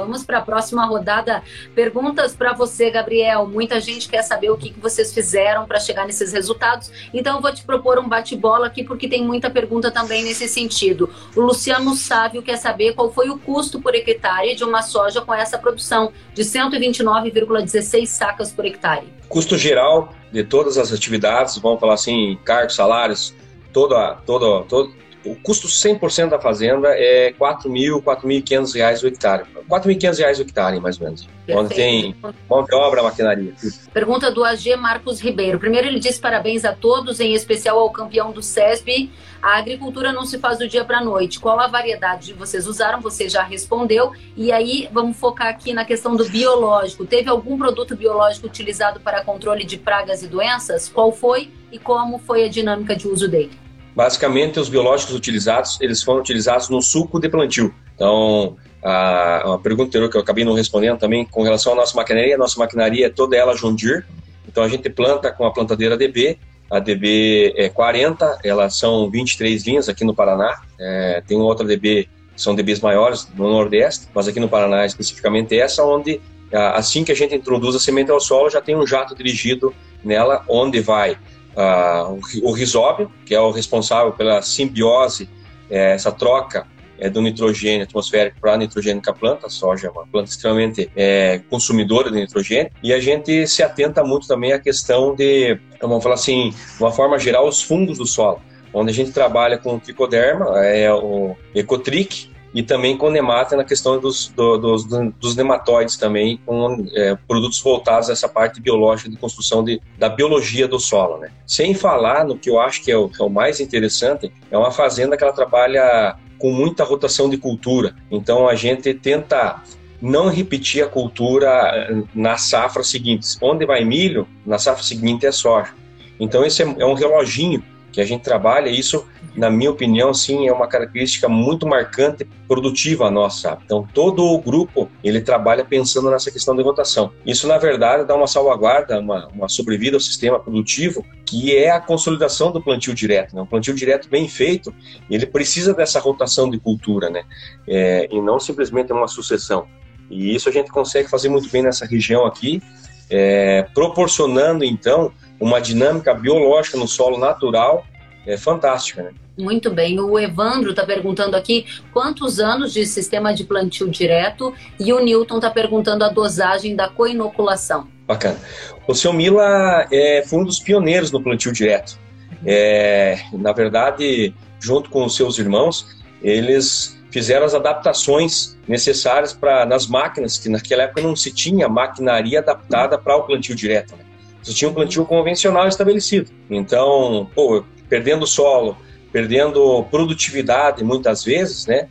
[0.00, 1.42] Vamos para a próxima rodada.
[1.74, 3.46] Perguntas para você, Gabriel.
[3.46, 6.90] Muita gente quer saber o que, que vocês fizeram para chegar nesses resultados.
[7.12, 11.10] Então, eu vou te propor um bate-bola aqui, porque tem muita pergunta também nesse sentido.
[11.36, 15.34] O Luciano Sávio quer saber qual foi o custo por hectare de uma soja com
[15.34, 19.06] essa produção de 129,16 sacas por hectare.
[19.28, 23.34] Custo geral de todas as atividades, vamos falar assim, cargos, salários,
[23.72, 24.92] toda, toda, todo,
[25.24, 29.44] o custo 100% da fazenda é R$ 4.000, 4.500 reais o hectare.
[29.68, 31.28] 4.500 reais o hectare, mais ou menos.
[31.46, 31.58] Perfeito.
[31.58, 32.16] Onde tem
[32.48, 33.52] mão de obra, maquinaria.
[33.92, 35.58] Pergunta do AG Marcos Ribeiro.
[35.58, 39.10] Primeiro ele diz parabéns a todos, em especial ao campeão do SESB.
[39.42, 41.40] A agricultura não se faz do dia para a noite.
[41.40, 43.00] Qual a variedade que vocês usaram?
[43.00, 44.12] Você já respondeu.
[44.36, 47.06] E aí vamos focar aqui na questão do biológico.
[47.06, 50.88] Teve algum produto biológico utilizado para controle de pragas e doenças?
[50.88, 53.69] Qual foi e como foi a dinâmica de uso dele?
[53.94, 57.74] Basicamente, os biológicos utilizados, eles foram utilizados no suco de plantio.
[57.94, 62.34] Então, a, uma pergunta que eu acabei não respondendo também, com relação à nossa maquinaria,
[62.34, 64.04] a nossa maquinaria é toda ela Deere.
[64.48, 66.38] Então, a gente planta com a plantadeira DB,
[66.70, 70.62] a DB é 40, elas são 23 linhas aqui no Paraná.
[70.78, 75.84] É, tem outra DB, são DBs maiores no Nordeste, mas aqui no Paraná especificamente essa,
[75.84, 76.20] onde
[76.52, 79.74] assim que a gente introduz a semente ao solo, já tem um jato dirigido
[80.04, 81.16] nela, onde vai
[81.56, 85.28] uh, o risóbio, que é o responsável pela simbiose,
[85.70, 86.66] é, essa troca
[86.98, 89.46] é, do nitrogênio atmosférico para nitrogênio com a planta.
[89.46, 92.70] A soja é uma planta extremamente é, consumidora de nitrogênio.
[92.82, 96.92] E a gente se atenta muito também à questão de, vamos falar assim, de uma
[96.92, 98.42] forma geral, os fungos do solo.
[98.72, 103.64] Onde a gente trabalha com o tricoderma, é o Ecotric, e também com nemata na
[103.64, 109.08] questão dos, do, dos, dos nematóides também, com é, produtos voltados a essa parte biológica
[109.08, 111.18] de construção de, da biologia do solo.
[111.18, 111.30] Né?
[111.46, 114.72] Sem falar no que eu acho que é o, é o mais interessante, é uma
[114.72, 117.94] fazenda que ela trabalha com muita rotação de cultura.
[118.10, 119.62] Então a gente tenta
[120.00, 123.36] não repetir a cultura eh, na safra seguinte.
[123.42, 125.72] Onde vai milho, na safra seguinte é soja.
[126.18, 130.48] Então esse é, é um reloginho que a gente trabalha, isso na minha opinião, sim,
[130.48, 133.58] é uma característica muito marcante, produtiva nossa.
[133.64, 137.12] Então, todo o grupo, ele trabalha pensando nessa questão de rotação.
[137.24, 141.80] Isso, na verdade, dá uma salvaguarda, uma, uma sobrevida ao sistema produtivo, que é a
[141.80, 143.34] consolidação do plantio direto.
[143.34, 143.42] Né?
[143.42, 144.74] Um plantio direto bem feito,
[145.08, 147.22] ele precisa dessa rotação de cultura, né?
[147.68, 149.66] É, e não simplesmente uma sucessão.
[150.10, 152.60] E isso a gente consegue fazer muito bem nessa região aqui,
[153.08, 157.84] é, proporcionando, então, uma dinâmica biológica no solo natural
[158.32, 159.10] é fantástica, né?
[159.38, 159.98] Muito bem.
[159.98, 165.36] O Evandro está perguntando aqui quantos anos de sistema de plantio direto e o Newton
[165.36, 167.88] está perguntando a dosagem da coinoculação.
[168.06, 168.38] Bacana.
[168.86, 171.98] O seu Mila é, foi um dos pioneiros no plantio direto.
[172.44, 179.86] É, na verdade, junto com os seus irmãos, eles fizeram as adaptações necessárias para nas
[179.86, 183.96] máquinas, que naquela época não se tinha maquinaria adaptada para o plantio direto.
[183.96, 184.04] Né?
[184.42, 186.30] Você tinha um plantio convencional estabelecido.
[186.48, 188.78] Então, pô, perdendo solo,
[189.12, 191.88] perdendo produtividade muitas vezes, né?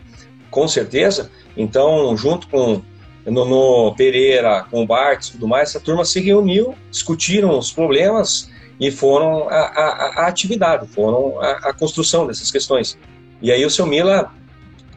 [0.50, 1.30] Com certeza.
[1.56, 2.82] Então, junto com
[3.26, 8.50] Nono Pereira, com o Bart e tudo mais, essa turma se reuniu, discutiram os problemas
[8.80, 12.98] e foram a, a, a atividade, foram a, a, construção dessas questões.
[13.42, 14.34] E aí o seu Mila,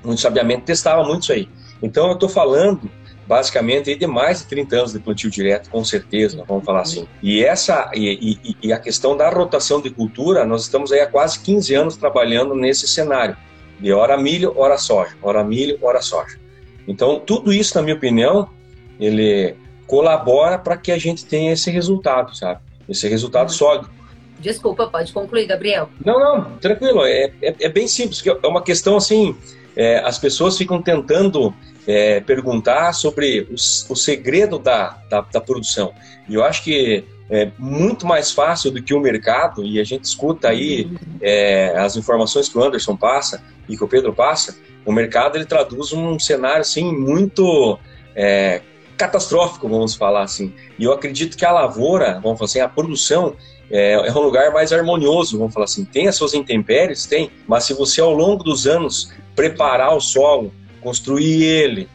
[0.05, 1.49] muito sabiamente, testava muito isso aí.
[1.83, 2.89] Então, eu estou falando
[3.33, 7.09] basicamente de mais de 30 anos de plantio direto, com certeza, vamos falar assim.
[7.23, 11.07] E essa e, e, e, a questão da rotação de cultura, nós estamos aí há
[11.07, 13.35] quase 15 anos trabalhando nesse cenário
[13.81, 16.39] de hora milho, hora soja, hora milho, hora soja.
[16.87, 18.51] Então, tudo isso, na minha opinião,
[19.01, 22.61] ele colabora para que a gente tenha esse resultado, sabe?
[22.87, 23.55] Esse resultado uhum.
[23.55, 23.91] sólido.
[24.41, 25.89] Desculpa, pode concluir, Gabriel.
[26.05, 27.03] Não, não, tranquilo.
[27.07, 29.35] É, é, é bem simples, é uma questão assim.
[29.75, 31.55] É, as pessoas ficam tentando
[31.87, 35.93] é, perguntar sobre o, o segredo da, da, da, produção.
[36.29, 40.05] E eu acho que é muito mais fácil do que o mercado, e a gente
[40.05, 40.91] escuta aí
[41.21, 45.45] é, as informações que o Anderson passa e que o Pedro passa, o mercado ele
[45.45, 47.79] traduz um cenário assim muito
[48.15, 48.61] é,
[48.97, 50.53] catastrófico, vamos falar assim.
[50.79, 53.35] E eu acredito que a lavoura, vamos falar assim, a produção
[53.71, 55.85] é, é, um lugar mais harmonioso, vamos falar assim.
[55.85, 60.53] Tem as suas intempéries, tem, mas se você ao longo dos anos preparar o solo,
[60.83, 61.89] construir ele,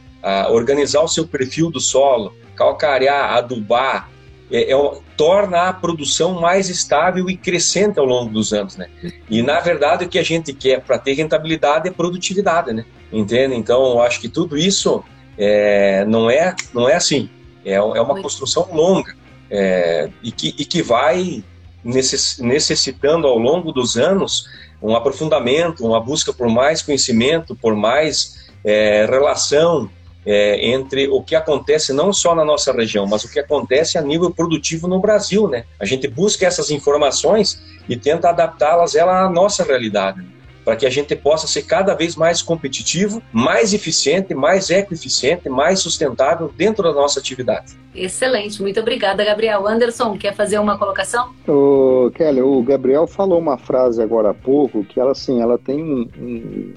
[0.50, 4.10] organizar o seu perfil do solo, calcarear, adubar,
[4.50, 8.88] é, é, torna a produção mais estável e crescente ao longo dos anos, né?
[9.30, 12.86] E na verdade o que a gente quer para ter rentabilidade é produtividade, né?
[13.12, 13.56] Entende?
[13.56, 15.04] Então eu acho que tudo isso
[15.38, 17.30] é, não é não é assim,
[17.66, 19.14] é, é uma construção longa
[19.52, 21.44] é, e, que, e que vai
[21.84, 24.46] necessitando ao longo dos anos
[24.82, 28.37] um aprofundamento, uma busca por mais conhecimento, por mais
[28.68, 29.90] é, relação
[30.26, 34.02] é, entre o que acontece não só na nossa região, mas o que acontece a
[34.02, 35.64] nível produtivo no Brasil, né?
[35.80, 40.22] A gente busca essas informações e tenta adaptá-las ela à nossa realidade,
[40.66, 45.80] para que a gente possa ser cada vez mais competitivo, mais eficiente, mais ecoeficiente, mais
[45.80, 47.78] sustentável dentro da nossa atividade.
[47.96, 49.66] Excelente, muito obrigada, Gabriel.
[49.66, 51.34] Anderson, quer fazer uma colocação?
[51.48, 55.82] O Kelly, o Gabriel falou uma frase agora há pouco que ela assim, ela tem
[55.82, 56.74] um, um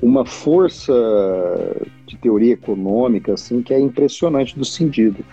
[0.00, 0.92] uma força
[2.06, 5.24] de teoria econômica assim que é impressionante do sentido.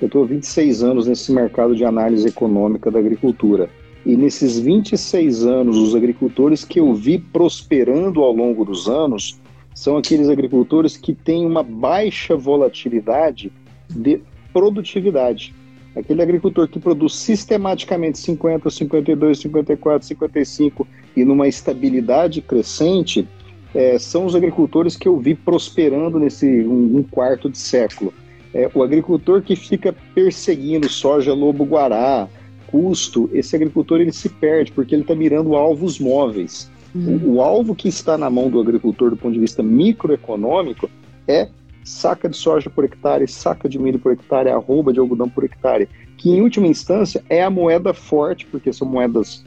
[0.00, 3.68] Eu estou 26 anos nesse mercado de análise econômica da agricultura.
[4.06, 9.40] E nesses 26 anos, os agricultores que eu vi prosperando ao longo dos anos
[9.74, 13.52] são aqueles agricultores que têm uma baixa volatilidade
[13.88, 14.20] de
[14.52, 15.54] produtividade.
[15.94, 23.26] Aquele agricultor que produz sistematicamente 50, 52, 54, 55 e numa estabilidade crescente,
[23.74, 28.12] é, são os agricultores que eu vi prosperando nesse um, um quarto de século.
[28.54, 32.28] É, o agricultor que fica perseguindo soja, lobo, guará,
[32.66, 36.70] custo, esse agricultor ele se perde porque ele está mirando alvos móveis.
[36.94, 37.16] Uhum.
[37.16, 40.88] O, o, alvo que está na mão do agricultor do ponto de vista microeconômico
[41.26, 41.48] é
[41.84, 45.88] saca de soja por hectare, saca de milho por hectare, arroba de algodão por hectare,
[46.16, 49.44] que em última instância é a moeda forte, porque são moedas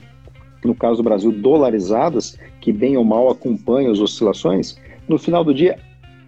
[0.64, 5.54] no caso do Brasil, dolarizadas, que bem ou mal acompanham as oscilações, no final do
[5.54, 5.78] dia,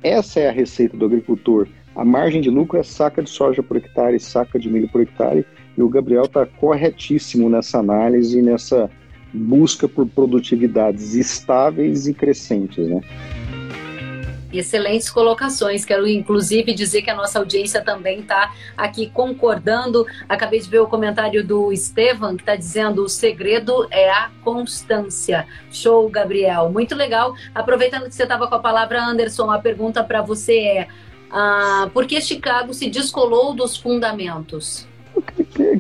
[0.02, 1.68] essa é a receita do agricultor.
[1.96, 5.46] A margem de lucro é saca de soja por hectare, saca de milho por hectare,
[5.78, 8.90] e o Gabriel está corretíssimo nessa análise, nessa
[9.34, 13.02] busca por produtividades estáveis e crescentes, né?
[14.60, 15.84] Excelentes colocações.
[15.84, 20.06] Quero, inclusive, dizer que a nossa audiência também está aqui concordando.
[20.30, 25.48] Acabei de ver o comentário do Estevam, que está dizendo: o segredo é a constância.
[25.72, 26.70] Show, Gabriel.
[26.70, 27.34] Muito legal.
[27.54, 30.88] Aproveitando que você estava com a palavra, Anderson, a pergunta para você é:
[31.32, 34.88] ah, por que Chicago se descolou dos fundamentos?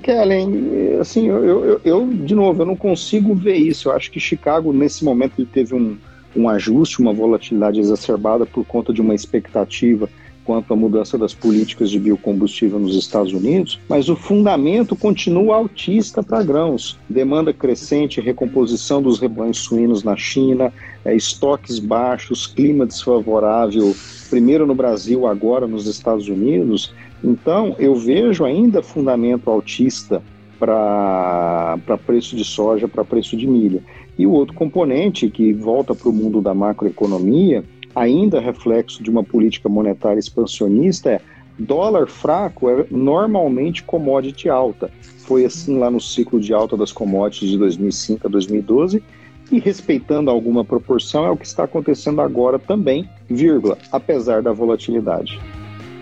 [0.03, 3.89] Kellen, assim, eu, eu, eu, de novo, eu não consigo ver isso.
[3.89, 5.97] Eu acho que Chicago, nesse momento, ele teve um,
[6.35, 10.09] um ajuste, uma volatilidade exacerbada por conta de uma expectativa
[10.43, 16.21] quanto à mudança das políticas de biocombustível nos Estados Unidos, mas o fundamento continua altista
[16.21, 16.99] para grãos.
[17.09, 20.71] Demanda crescente, recomposição dos rebanhos suínos na China,
[21.05, 23.95] é, estoques baixos, clima desfavorável,
[24.29, 26.93] primeiro no Brasil, agora nos Estados Unidos.
[27.23, 30.21] Então, eu vejo ainda fundamento altista
[30.59, 33.83] para preço de soja, para preço de milho.
[34.17, 37.63] E o outro componente que volta para o mundo da macroeconomia,
[37.95, 41.21] ainda reflexo de uma política monetária expansionista, é
[41.57, 44.91] dólar fraco é normalmente commodity alta.
[45.19, 49.03] Foi assim lá no ciclo de alta das commodities de 2005 a 2012
[49.51, 55.39] e respeitando alguma proporção é o que está acontecendo agora também, vírgula, apesar da volatilidade.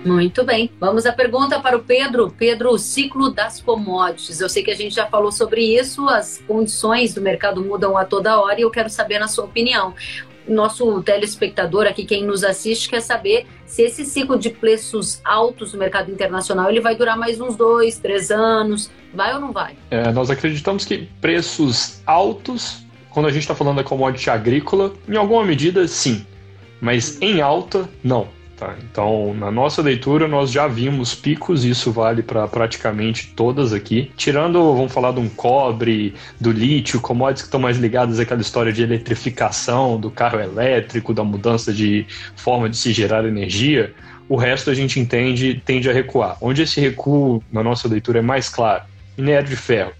[0.03, 0.71] Muito bem.
[0.79, 2.33] Vamos à pergunta para o Pedro.
[2.35, 4.41] Pedro, o ciclo das commodities.
[4.41, 8.03] Eu sei que a gente já falou sobre isso, as condições do mercado mudam a
[8.03, 9.93] toda hora e eu quero saber na sua opinião.
[10.47, 15.79] Nosso telespectador aqui, quem nos assiste, quer saber se esse ciclo de preços altos no
[15.79, 18.89] mercado internacional ele vai durar mais uns dois, três anos.
[19.13, 19.75] Vai ou não vai?
[19.91, 25.15] É, nós acreditamos que preços altos, quando a gente está falando da commodity agrícola, em
[25.15, 26.25] alguma medida, sim.
[26.81, 28.75] Mas em alta, não Tá?
[28.83, 34.11] Então, na nossa leitura, nós já vimos picos, isso vale para praticamente todas aqui.
[34.15, 38.71] Tirando, vamos falar de um cobre, do lítio, commodities que estão mais ligadas àquela história
[38.71, 43.95] de eletrificação, do carro elétrico, da mudança de forma de se gerar energia,
[44.29, 46.37] o resto a gente entende tende a recuar.
[46.39, 48.83] Onde esse recuo, na nossa leitura, é mais claro?
[49.17, 49.91] Minério de ferro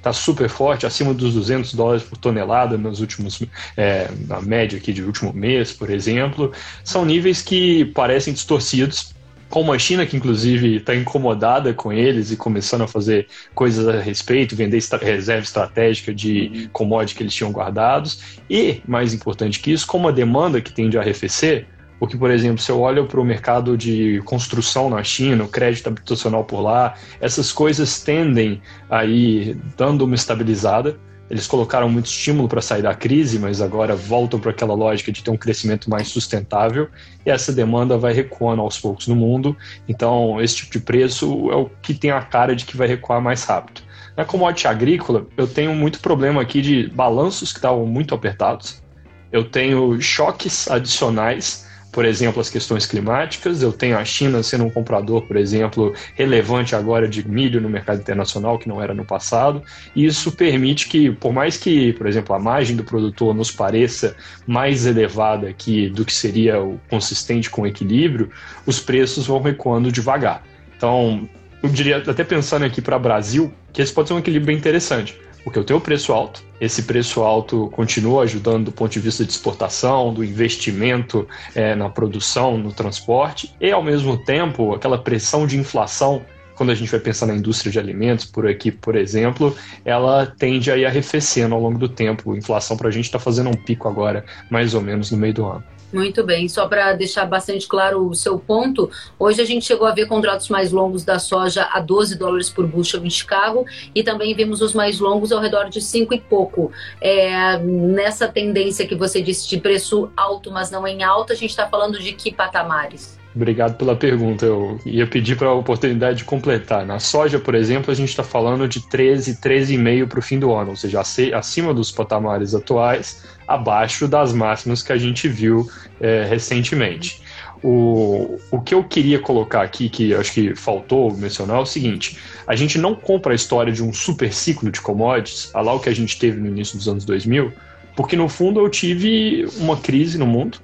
[0.00, 3.42] está super forte, acima dos 200 dólares por tonelada nos últimos,
[3.76, 9.14] é, na média aqui de último mês, por exemplo, são níveis que parecem distorcidos,
[9.50, 14.00] como a China, que inclusive está incomodada com eles e começando a fazer coisas a
[14.00, 19.86] respeito, vender reserva estratégica de commodities que eles tinham guardados, e, mais importante que isso,
[19.86, 21.66] como a demanda que tende a arrefecer,
[22.00, 25.86] porque, por exemplo, se eu olho para o mercado de construção na China, o crédito
[25.86, 30.98] habitacional por lá, essas coisas tendem a ir dando uma estabilizada.
[31.28, 35.22] Eles colocaram muito estímulo para sair da crise, mas agora voltam para aquela lógica de
[35.22, 36.88] ter um crescimento mais sustentável
[37.24, 39.54] e essa demanda vai recuando aos poucos no mundo.
[39.86, 43.20] Então, esse tipo de preço é o que tem a cara de que vai recuar
[43.20, 43.82] mais rápido.
[44.16, 48.82] Na commodity agrícola, eu tenho muito problema aqui de balanços que estavam muito apertados.
[49.30, 53.62] Eu tenho choques adicionais por exemplo, as questões climáticas.
[53.62, 58.00] Eu tenho a China sendo um comprador, por exemplo, relevante agora de milho no mercado
[58.00, 59.62] internacional, que não era no passado.
[59.94, 64.16] E isso permite que, por mais que, por exemplo, a margem do produtor nos pareça
[64.46, 68.30] mais elevada aqui do que seria o consistente com o equilíbrio,
[68.66, 70.44] os preços vão recuando devagar.
[70.76, 71.28] Então,
[71.62, 74.56] eu diria, até pensando aqui para o Brasil, que esse pode ser um equilíbrio bem
[74.56, 79.00] interessante porque eu tenho o preço alto, esse preço alto continua ajudando do ponto de
[79.00, 84.98] vista de exportação, do investimento é, na produção, no transporte, e ao mesmo tempo aquela
[84.98, 86.22] pressão de inflação
[86.60, 90.70] quando a gente vai pensar na indústria de alimentos, por aqui, por exemplo, ela tende
[90.70, 92.34] a ir arrefecendo ao longo do tempo.
[92.34, 95.32] A inflação para a gente está fazendo um pico agora, mais ou menos no meio
[95.32, 95.64] do ano.
[95.92, 99.92] Muito bem, só para deixar bastante claro o seu ponto, hoje a gente chegou a
[99.92, 104.34] ver contratos mais longos da soja a 12 dólares por bushel em Chicago e também
[104.34, 106.70] vimos os mais longos ao redor de 5 e pouco.
[107.00, 111.50] É, nessa tendência que você disse de preço alto, mas não em alta, a gente
[111.50, 113.19] está falando de que patamares?
[113.34, 114.44] Obrigado pela pergunta.
[114.44, 116.84] Eu ia pedir para a oportunidade de completar.
[116.84, 120.52] Na soja, por exemplo, a gente está falando de 13, 13,5 para o fim do
[120.52, 126.24] ano, ou seja, acima dos patamares atuais, abaixo das máximas que a gente viu é,
[126.24, 127.22] recentemente.
[127.62, 132.18] O, o que eu queria colocar aqui, que acho que faltou mencionar, é o seguinte:
[132.46, 135.78] a gente não compra a história de um super ciclo de commodities, a lá o
[135.78, 137.52] que a gente teve no início dos anos 2000,
[137.94, 140.58] porque no fundo eu tive uma crise no mundo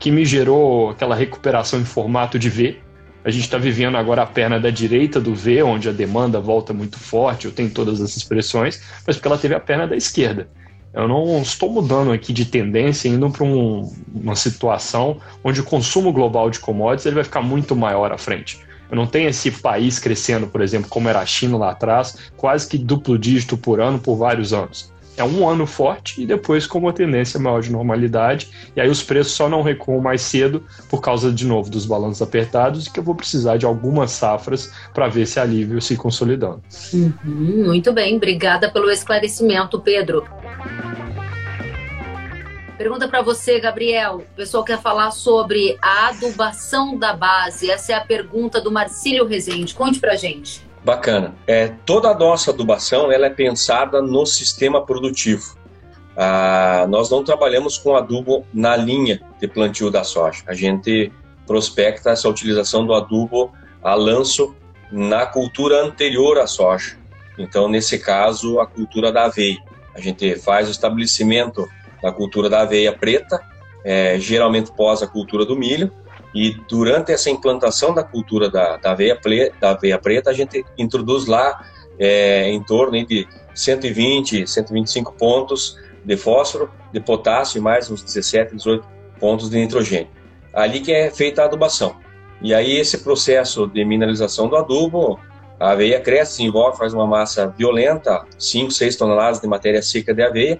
[0.00, 2.78] que me gerou aquela recuperação em formato de V.
[3.22, 6.72] A gente está vivendo agora a perna da direita do V, onde a demanda volta
[6.72, 10.48] muito forte, eu tenho todas essas expressões, mas porque ela teve a perna da esquerda.
[10.94, 16.12] Eu não estou mudando aqui de tendência, indo para um, uma situação onde o consumo
[16.12, 18.58] global de commodities ele vai ficar muito maior à frente.
[18.90, 22.66] Eu não tenho esse país crescendo, por exemplo, como era a China lá atrás, quase
[22.66, 26.78] que duplo dígito por ano por vários anos é um ano forte e depois com
[26.78, 28.48] uma tendência maior de normalidade.
[28.74, 32.22] E aí os preços só não recuam mais cedo por causa, de novo, dos balanços
[32.22, 36.62] apertados e que eu vou precisar de algumas safras para ver esse alívio se consolidando.
[36.92, 40.24] Uhum, muito bem, obrigada pelo esclarecimento, Pedro.
[42.80, 44.24] Pergunta para você, Gabriel.
[44.32, 47.70] O pessoal quer falar sobre a adubação da base.
[47.70, 49.74] Essa é a pergunta do Marcílio Rezende.
[49.74, 50.69] Conte para gente.
[50.84, 51.34] Bacana.
[51.46, 55.58] É, toda a nossa adubação ela é pensada no sistema produtivo.
[56.16, 60.42] Ah, nós não trabalhamos com adubo na linha de plantio da soja.
[60.46, 61.12] A gente
[61.46, 63.52] prospecta essa utilização do adubo
[63.82, 64.54] a lanço
[64.90, 66.98] na cultura anterior à soja.
[67.38, 69.58] Então, nesse caso, a cultura da aveia.
[69.94, 71.68] A gente faz o estabelecimento
[72.02, 73.40] da cultura da aveia preta,
[73.84, 75.90] é, geralmente pós a cultura do milho,
[76.34, 80.64] e durante essa implantação da cultura da, da, aveia, ple, da aveia preta, a gente
[80.78, 81.64] introduz lá
[81.98, 88.56] é, em torno de 120, 125 pontos de fósforo, de potássio e mais uns 17,
[88.56, 88.86] 18
[89.18, 90.08] pontos de nitrogênio.
[90.54, 91.96] Ali que é feita a adubação.
[92.40, 95.20] E aí esse processo de mineralização do adubo,
[95.58, 100.14] a aveia cresce, se envolve, faz uma massa violenta, 5, 6 toneladas de matéria seca
[100.14, 100.58] de aveia,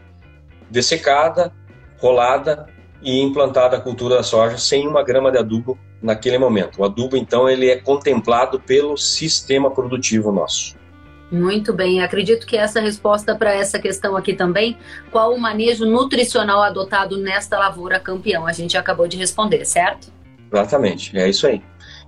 [0.68, 1.52] dessecada,
[1.98, 2.66] rolada
[3.02, 6.80] e implantada a cultura da soja sem uma grama de adubo naquele momento.
[6.80, 10.78] O adubo, então, ele é contemplado pelo sistema produtivo nosso.
[11.30, 14.76] Muito bem, acredito que essa resposta para essa questão aqui também,
[15.12, 18.46] qual o manejo nutricional adotado nesta lavoura campeão?
[18.46, 20.12] A gente acabou de responder, certo?
[20.52, 21.62] Exatamente, é isso aí.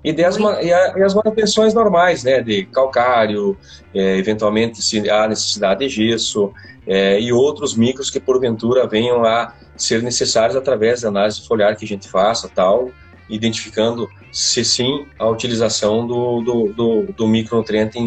[0.05, 3.57] E, das, e, a, e as manutenções normais, né, de calcário,
[3.95, 6.53] é, eventualmente se há necessidade de gesso,
[6.87, 11.85] é, e outros micros que porventura venham a ser necessários através da análise foliar que
[11.85, 12.91] a gente faça, tal,
[13.29, 17.99] identificando se sim a utilização do, do, do, do micronutriente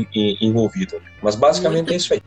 [0.42, 1.02] envolvido.
[1.22, 2.22] Mas basicamente é isso aí.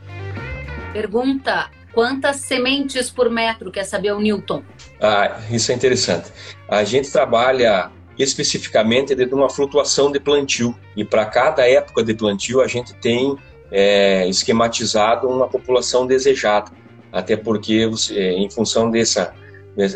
[0.91, 3.71] Pergunta: quantas sementes por metro?
[3.71, 4.63] Quer saber o Newton?
[4.99, 6.31] Ah, isso é interessante.
[6.67, 10.75] A gente trabalha especificamente de uma flutuação de plantio.
[10.95, 13.37] E para cada época de plantio a gente tem
[13.71, 16.69] é, esquematizado uma população desejada,
[17.11, 19.33] até porque você, em função dessa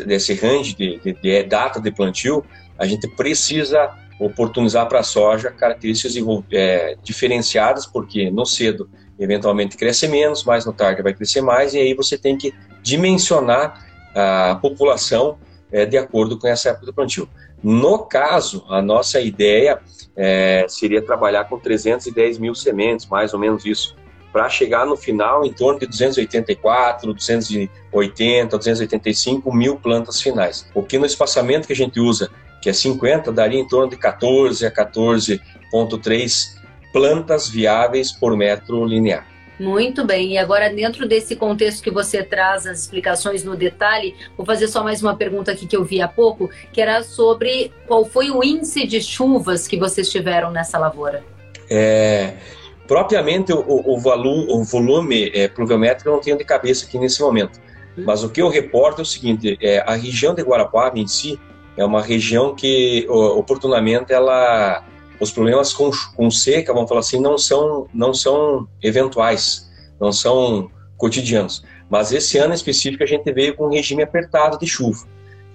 [0.06, 2.42] desse range de, de, de data de plantio,
[2.78, 6.14] a gente precisa oportunizar para a soja características
[6.50, 11.78] é, diferenciadas, porque no cedo eventualmente cresce menos, mas no tarde vai crescer mais, e
[11.78, 15.36] aí você tem que dimensionar a população
[15.72, 17.28] é, de acordo com essa época do plantio.
[17.62, 19.80] No caso, a nossa ideia
[20.16, 23.96] é, seria trabalhar com 310 mil sementes, mais ou menos isso,
[24.32, 30.66] para chegar no final em torno de 284, 280, 285 mil plantas finais.
[30.74, 32.30] O que no espaçamento que a gente usa
[32.64, 36.54] que é 50, daria em torno de 14 a 14,3
[36.94, 39.26] plantas viáveis por metro linear.
[39.58, 44.44] Muito bem, e agora dentro desse contexto que você traz as explicações no detalhe, vou
[44.44, 48.04] fazer só mais uma pergunta aqui que eu vi há pouco, que era sobre qual
[48.04, 51.22] foi o índice de chuvas que vocês tiveram nessa lavoura.
[51.70, 52.34] É,
[52.88, 57.22] propriamente o, o, volume, o volume é, pluviométrico eu não tenho de cabeça aqui nesse
[57.22, 57.60] momento,
[57.96, 58.02] hum.
[58.04, 61.38] mas o que eu reporto é o seguinte, é, a região de Guarapuava em si,
[61.76, 64.84] é uma região que oportunamente ela
[65.20, 70.70] os problemas com, com seca, vamos falar assim, não são não são eventuais, não são
[70.96, 71.64] cotidianos.
[71.88, 75.06] Mas esse ano em específico a gente veio com um regime apertado de chuva,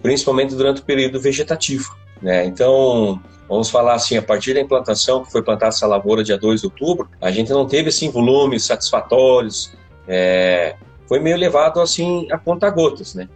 [0.01, 1.95] principalmente durante o período vegetativo.
[2.21, 2.45] Né?
[2.45, 6.61] Então, vamos falar assim, a partir da implantação, que foi plantada essa lavoura dia 2
[6.61, 9.73] de outubro, a gente não teve assim, volumes satisfatórios,
[10.07, 10.75] é,
[11.07, 13.15] foi meio levado assim a conta gotas.
[13.15, 13.27] Né?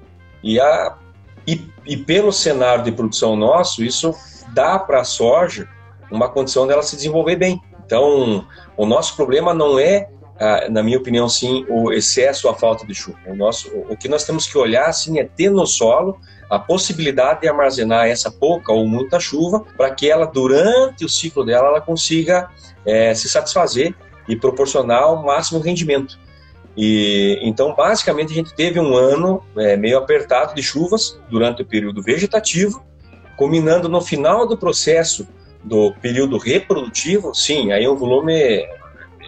[0.43, 0.97] E a
[1.45, 4.15] e, e pelo cenário de produção nosso, isso
[4.53, 5.67] dá para a soja
[6.14, 7.61] uma condição dela se desenvolver bem.
[7.86, 8.47] Então,
[8.78, 10.09] o nosso problema não é,
[10.39, 13.18] ah, na minha opinião, sim, o excesso ou a falta de chuva.
[13.28, 16.18] O, nosso, o que nós temos que olhar, sim, é ter no solo
[16.49, 21.43] a possibilidade de armazenar essa pouca ou muita chuva para que ela, durante o ciclo
[21.43, 22.49] dela, ela consiga
[22.86, 23.93] é, se satisfazer
[24.28, 26.18] e proporcionar o máximo rendimento.
[26.76, 31.66] E então, basicamente, a gente teve um ano é, meio apertado de chuvas durante o
[31.66, 32.84] período vegetativo,
[33.38, 35.28] culminando no final do processo
[35.64, 37.34] do período reprodutivo.
[37.34, 38.68] Sim, aí um volume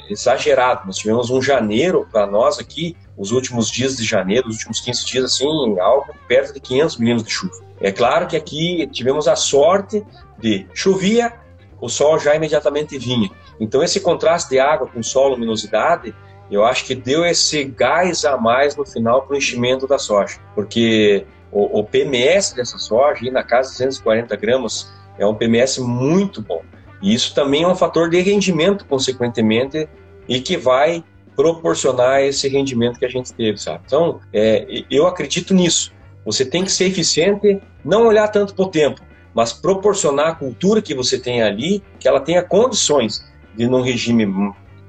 [0.09, 0.85] exagerado.
[0.85, 5.05] Nós tivemos um janeiro para nós aqui, os últimos dias de janeiro, os últimos 15
[5.05, 7.65] dias, assim, algo perto de 500 milímetros de chuva.
[7.79, 10.05] É claro que aqui tivemos a sorte
[10.37, 11.33] de chovia,
[11.79, 13.29] o sol já imediatamente vinha.
[13.59, 16.13] Então, esse contraste de água com sol, luminosidade,
[16.49, 20.37] eu acho que deu esse gás a mais no final para o enchimento da soja,
[20.53, 26.41] porque o, o, PMS dessa soja, na casa de 240 gramas, é um PMS muito
[26.41, 26.61] bom.
[27.01, 29.87] E isso também é um fator de rendimento, consequentemente,
[30.27, 31.03] e que vai
[31.35, 33.83] proporcionar esse rendimento que a gente teve, sabe?
[33.85, 35.93] Então, é, eu acredito nisso.
[36.25, 39.01] Você tem que ser eficiente, não olhar tanto para o tempo,
[39.33, 43.23] mas proporcionar a cultura que você tem ali, que ela tenha condições
[43.55, 44.25] de, num regime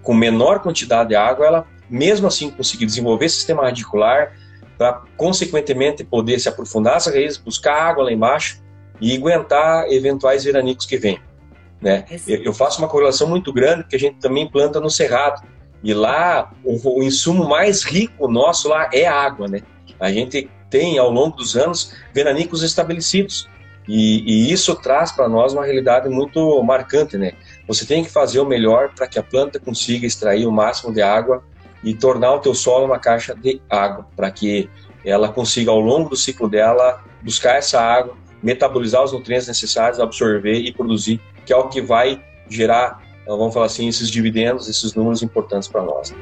[0.02, 4.32] com menor quantidade de água, ela mesmo assim conseguir desenvolver sistema radicular
[4.78, 8.64] para, consequentemente, poder se aprofundar essa raiz, buscar água lá embaixo
[9.00, 11.20] e aguentar eventuais veranicos que vêm.
[11.80, 12.04] Né?
[12.26, 15.46] Eu faço uma correlação muito grande que a gente também planta no cerrado.
[15.82, 19.60] E lá, o, o insumo mais rico nosso lá é a água, né?
[20.00, 23.48] A gente tem, ao longo dos anos, veranicos estabelecidos.
[23.86, 27.34] E, e isso traz para nós uma realidade muito marcante, né?
[27.68, 31.02] Você tem que fazer o melhor para que a planta consiga extrair o máximo de
[31.02, 31.44] água
[31.84, 34.68] e tornar o teu solo uma caixa de água, para que
[35.04, 38.16] ela consiga, ao longo do ciclo dela, buscar essa água,
[38.46, 43.66] metabolizar os nutrientes necessários, absorver e produzir, que é o que vai gerar, vamos falar
[43.66, 46.14] assim, esses dividendos, esses números importantes para nós.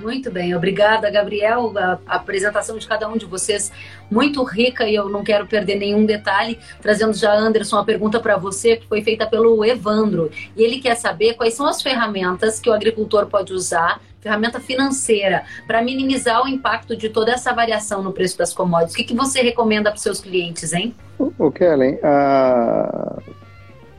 [0.00, 1.72] Muito bem, obrigada, Gabriel.
[1.76, 3.70] A, apresentação de cada um de vocês
[4.10, 6.58] muito rica e eu não quero perder nenhum detalhe.
[6.82, 10.32] Trazendo já, Anderson, uma pergunta para você que foi feita pelo Evandro.
[10.56, 15.44] E ele quer saber quais são as ferramentas que o agricultor pode usar, ferramenta financeira,
[15.66, 18.94] para minimizar o impacto de toda essa variação no preço das commodities.
[18.94, 20.94] O que, que você recomenda para os seus clientes, hein?
[21.18, 23.18] O Kellen, a...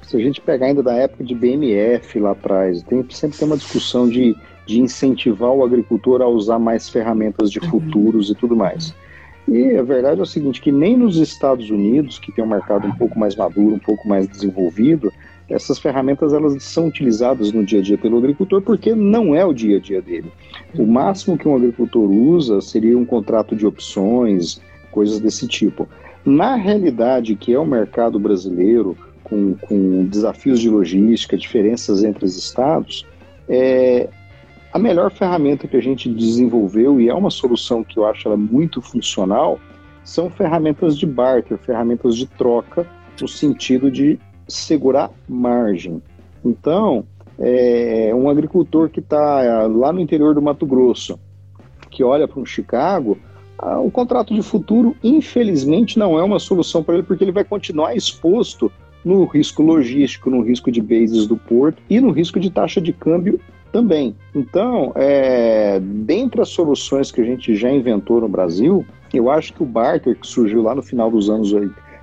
[0.03, 3.57] se a gente pegar ainda da época de BMF lá atrás, tem, sempre tem uma
[3.57, 7.69] discussão de de incentivar o agricultor a usar mais ferramentas de uhum.
[7.69, 8.93] futuros e tudo mais.
[9.47, 12.87] E a verdade é o seguinte, que nem nos Estados Unidos, que tem um mercado
[12.87, 15.11] um pouco mais maduro, um pouco mais desenvolvido,
[15.51, 19.53] essas ferramentas elas são utilizadas no dia a dia pelo agricultor porque não é o
[19.53, 20.31] dia a dia dele.
[20.77, 25.87] O máximo que um agricultor usa seria um contrato de opções, coisas desse tipo.
[26.25, 32.37] Na realidade, que é o mercado brasileiro, com, com desafios de logística, diferenças entre os
[32.37, 33.05] estados,
[33.47, 34.09] é,
[34.71, 38.37] a melhor ferramenta que a gente desenvolveu, e é uma solução que eu acho ela
[38.37, 39.59] muito funcional,
[40.03, 42.87] são ferramentas de barter, ferramentas de troca,
[43.19, 44.19] no sentido de
[44.53, 46.01] segurar margem.
[46.43, 47.05] Então,
[47.39, 51.19] é, um agricultor que está lá no interior do Mato Grosso,
[51.89, 53.17] que olha para um Chicago,
[53.83, 57.95] o contrato de futuro, infelizmente, não é uma solução para ele, porque ele vai continuar
[57.95, 58.71] exposto
[59.05, 62.93] no risco logístico, no risco de bases do porto e no risco de taxa de
[62.93, 63.39] câmbio
[63.71, 64.15] também.
[64.33, 69.63] Então, é, dentre as soluções que a gente já inventou no Brasil, eu acho que
[69.63, 71.51] o barter, que surgiu lá no final dos anos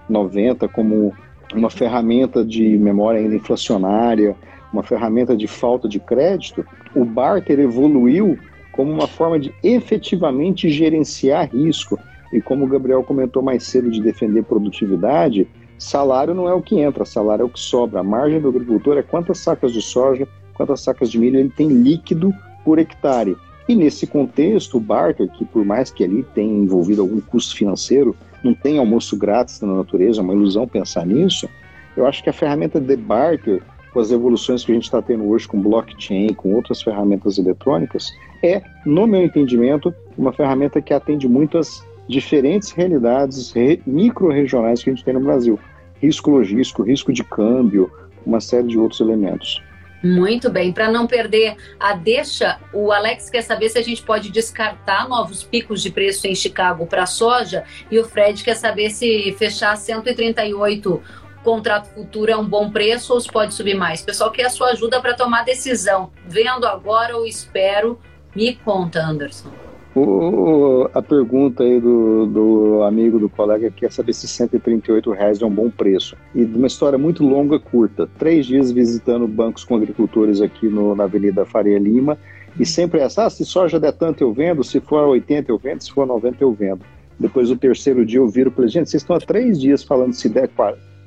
[0.09, 1.13] 90 como
[1.55, 4.37] uma ferramenta de memória ainda inflacionária,
[4.73, 8.39] uma ferramenta de falta de crédito, o barter evoluiu
[8.73, 11.99] como uma forma de efetivamente gerenciar risco.
[12.33, 16.79] E como o Gabriel comentou mais cedo de defender produtividade, salário não é o que
[16.79, 18.01] entra, salário é o que sobra.
[18.01, 20.29] A margem do agricultor é quantas sacas de soja
[20.59, 22.35] quantas sacas de milho ele tem líquido
[22.65, 23.37] por hectare.
[23.69, 28.17] E nesse contexto, o barter, que por mais que ali tenha envolvido algum custo financeiro,
[28.43, 31.49] não tem almoço grátis na natureza, é uma ilusão pensar nisso.
[31.97, 33.63] Eu acho que a ferramenta de barter,
[33.93, 38.13] com as evoluções que a gente está tendo hoje com blockchain, com outras ferramentas eletrônicas,
[38.43, 43.53] é, no meu entendimento, uma ferramenta que atende muitas diferentes realidades
[43.87, 45.59] micro-regionais que a gente tem no Brasil.
[46.01, 47.91] Risco logístico, risco de câmbio,
[48.25, 49.63] uma série de outros elementos.
[50.03, 50.73] Muito bem.
[50.73, 55.43] Para não perder a deixa, o Alex quer saber se a gente pode descartar novos
[55.43, 61.03] picos de preço em Chicago para soja e o Fred quer saber se fechar 138
[61.43, 64.03] contrato futuro é um bom preço ou se pode subir mais.
[64.03, 66.13] Pessoal quer a sua ajuda para tomar decisão.
[66.27, 67.99] Vendo agora ou espero?
[68.35, 69.68] Me conta, Anderson.
[69.99, 75.45] O, a pergunta aí do, do amigo, do colega, quer saber se 138 reais é
[75.45, 76.17] um bom preço.
[76.33, 78.09] E de uma história muito longa, curta.
[78.19, 82.17] Três dias visitando bancos com agricultores aqui no, na Avenida Faria Lima.
[82.61, 85.83] E sempre essa, ah, se soja der tanto eu vendo, se for 80 eu vendo,
[85.83, 86.81] se for 90 eu vendo.
[87.19, 90.29] Depois do terceiro dia eu viro falei, gente, vocês estão há três dias falando se
[90.29, 90.49] der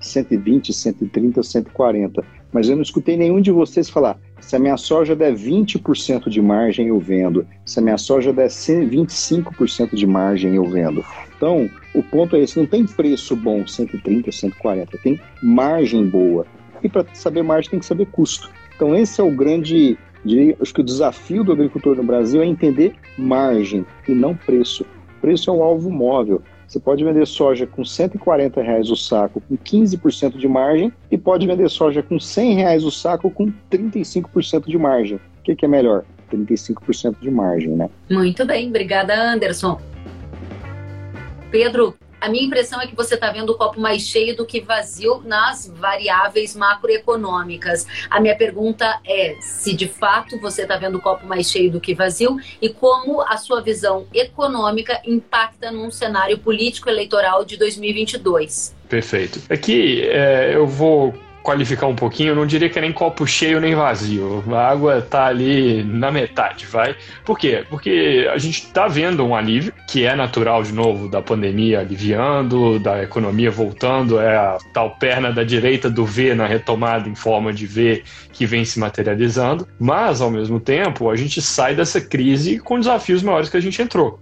[0.01, 2.23] 120, 130, 140.
[2.51, 6.41] Mas eu não escutei nenhum de vocês falar, se a minha soja der 20% de
[6.41, 7.47] margem, eu vendo.
[7.65, 11.05] Se a minha soja der 25% de margem, eu vendo.
[11.37, 16.45] Então, o ponto é esse: não tem preço bom, 130, 140, tem margem boa.
[16.83, 18.49] E para saber margem, tem que saber custo.
[18.75, 19.97] Então, esse é o grande.
[20.59, 24.85] Acho que o desafio do agricultor no Brasil é entender margem e não preço.
[25.19, 26.41] Preço é um alvo móvel.
[26.71, 31.45] Você pode vender soja com 140 reais o saco com 15% de margem e pode
[31.45, 35.17] vender soja com 100 reais o saco com 35% de margem.
[35.17, 36.05] O que, que é melhor?
[36.31, 37.89] 35% de margem, né?
[38.09, 39.81] Muito bem, obrigada, Anderson.
[41.51, 44.61] Pedro, a minha impressão é que você está vendo o copo mais cheio do que
[44.61, 47.87] vazio nas variáveis macroeconômicas.
[48.09, 51.81] A minha pergunta é se de fato você está vendo o copo mais cheio do
[51.81, 58.75] que vazio e como a sua visão econômica impacta num cenário político eleitoral de 2022.
[58.87, 59.41] Perfeito.
[59.49, 61.13] Aqui é, eu vou
[61.43, 64.43] qualificar um pouquinho, eu não diria que é nem copo cheio nem vazio.
[64.51, 66.95] A água tá ali na metade, vai.
[67.25, 67.65] Por quê?
[67.69, 72.79] Porque a gente tá vendo um alívio, que é natural de novo, da pandemia aliviando,
[72.79, 77.51] da economia voltando, é a tal perna da direita do V na retomada em forma
[77.51, 82.59] de V que vem se materializando, mas ao mesmo tempo a gente sai dessa crise
[82.59, 84.19] com desafios maiores que a gente entrou.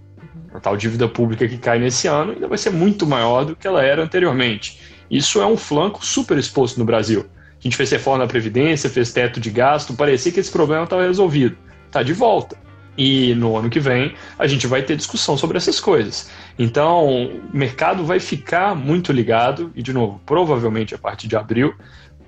[0.52, 3.66] A tal dívida pública que cai nesse ano ainda vai ser muito maior do que
[3.66, 4.89] ela era anteriormente.
[5.10, 7.26] Isso é um flanco super exposto no Brasil.
[7.58, 11.02] A gente fez reforma na Previdência, fez teto de gasto, parecia que esse problema estava
[11.02, 11.56] resolvido.
[11.86, 12.56] Está de volta.
[12.96, 16.30] E no ano que vem a gente vai ter discussão sobre essas coisas.
[16.58, 21.74] Então, o mercado vai ficar muito ligado, e de novo, provavelmente a partir de abril,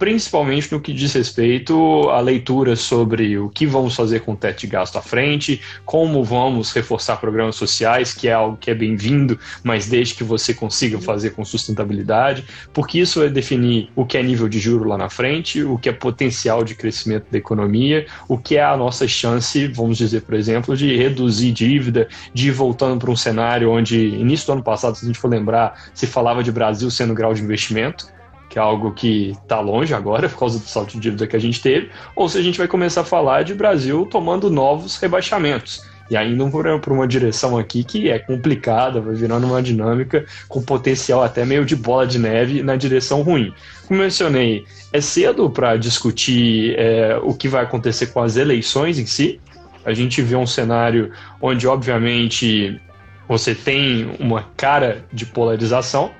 [0.02, 4.62] principalmente no que diz respeito à leitura sobre o que vamos fazer com o teto
[4.62, 9.38] de gasto à frente, como vamos reforçar programas sociais, que é algo que é bem-vindo,
[9.62, 14.24] mas desde que você consiga fazer com sustentabilidade, porque isso vai definir o que é
[14.24, 18.36] nível de juro lá na frente, o que é potencial de crescimento da economia, o
[18.36, 22.98] que é a nossa chance, vamos dizer, por exemplo, de reduzir dívida, de ir voltando
[22.98, 26.42] para um cenário onde, início do ano passado, se a gente for lembrar, se falava
[26.42, 28.08] de Brasil sendo grau de investimento,
[28.52, 31.40] que é algo que está longe agora por causa do salto de dívida que a
[31.40, 35.90] gente teve, ou se a gente vai começar a falar de Brasil tomando novos rebaixamentos.
[36.10, 41.22] E ainda por uma direção aqui que é complicada, vai virando uma dinâmica com potencial
[41.22, 43.54] até meio de bola de neve na direção ruim.
[43.86, 49.06] Como mencionei, é cedo para discutir é, o que vai acontecer com as eleições em
[49.06, 49.40] si.
[49.86, 52.78] A gente vê um cenário onde, obviamente,
[53.26, 56.10] você tem uma cara de polarização,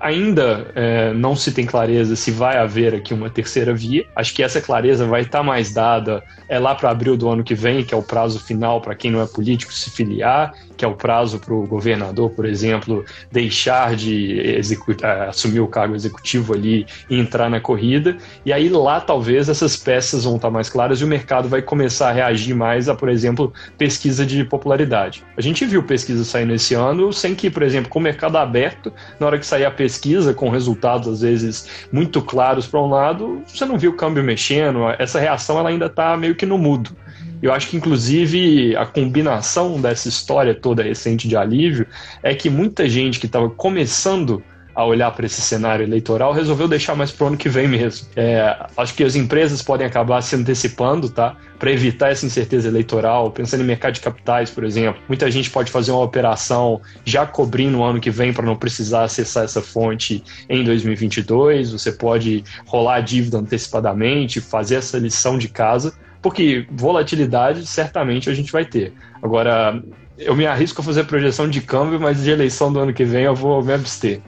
[0.00, 4.06] ainda é, não se tem clareza se vai haver aqui uma terceira via.
[4.16, 7.44] Acho que essa clareza vai estar tá mais dada é lá para abril do ano
[7.44, 10.84] que vem, que é o prazo final para quem não é político se filiar, que
[10.86, 16.54] é o prazo para o governador, por exemplo, deixar de é, assumir o cargo executivo
[16.54, 18.16] ali e entrar na corrida.
[18.46, 22.08] E aí lá talvez essas peças vão estar mais claras e o mercado vai começar
[22.08, 25.22] a reagir mais a, por exemplo, pesquisa de popularidade.
[25.36, 28.90] A gente viu pesquisa saindo esse ano sem que, por exemplo, com o mercado aberto,
[29.18, 33.42] na hora que sair a pesquisa com resultados às vezes muito claros para um lado,
[33.46, 36.96] você não viu o câmbio mexendo, essa reação ela ainda está meio que no mudo.
[37.42, 41.86] Eu acho que, inclusive, a combinação dessa história toda recente de alívio
[42.22, 44.42] é que muita gente que estava começando
[44.74, 48.06] a olhar para esse cenário eleitoral, resolveu deixar mais para o ano que vem mesmo.
[48.16, 51.36] É, acho que as empresas podem acabar se antecipando, tá?
[51.58, 55.02] Para evitar essa incerteza eleitoral, pensando em mercado de capitais, por exemplo.
[55.08, 59.04] Muita gente pode fazer uma operação já cobrindo o ano que vem para não precisar
[59.04, 61.72] acessar essa fonte em 2022.
[61.72, 65.92] Você pode rolar a dívida antecipadamente, fazer essa lição de casa,
[66.22, 68.92] porque volatilidade certamente a gente vai ter.
[69.22, 69.82] Agora,
[70.18, 73.24] eu me arrisco a fazer projeção de câmbio, mas de eleição do ano que vem
[73.24, 74.20] eu vou me abster.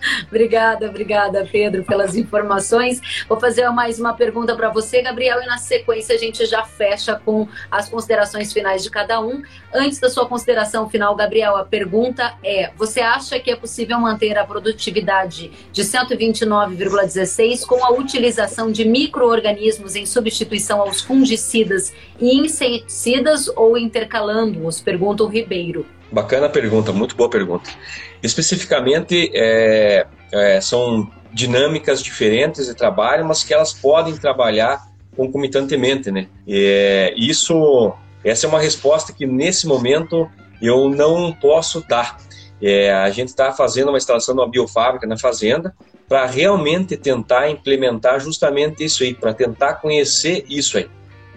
[0.28, 3.00] obrigada, obrigada, Pedro, pelas informações.
[3.28, 7.20] Vou fazer mais uma pergunta para você, Gabriel, e na sequência a gente já fecha
[7.24, 9.42] com as considerações finais de cada um.
[9.72, 14.36] Antes da sua consideração final, Gabriel, a pergunta é: você acha que é possível manter
[14.38, 23.48] a produtividade de 129,16 com a utilização de micro-organismos em substituição aos fungicidas e inseticidas
[23.48, 24.80] ou intercalando-os?
[24.80, 25.86] Pergunta o Ribeiro.
[26.12, 27.70] Bacana pergunta, muito boa pergunta.
[28.22, 36.26] Especificamente, é, é, são dinâmicas diferentes de trabalho, mas que elas podem trabalhar concomitantemente, né?
[36.48, 37.92] É, isso,
[38.24, 40.28] essa é uma resposta que nesse momento
[40.60, 42.16] eu não posso dar.
[42.60, 45.74] É, a gente está fazendo uma instalação de uma biofábrica na fazenda
[46.08, 50.90] para realmente tentar implementar justamente isso aí, para tentar conhecer isso aí.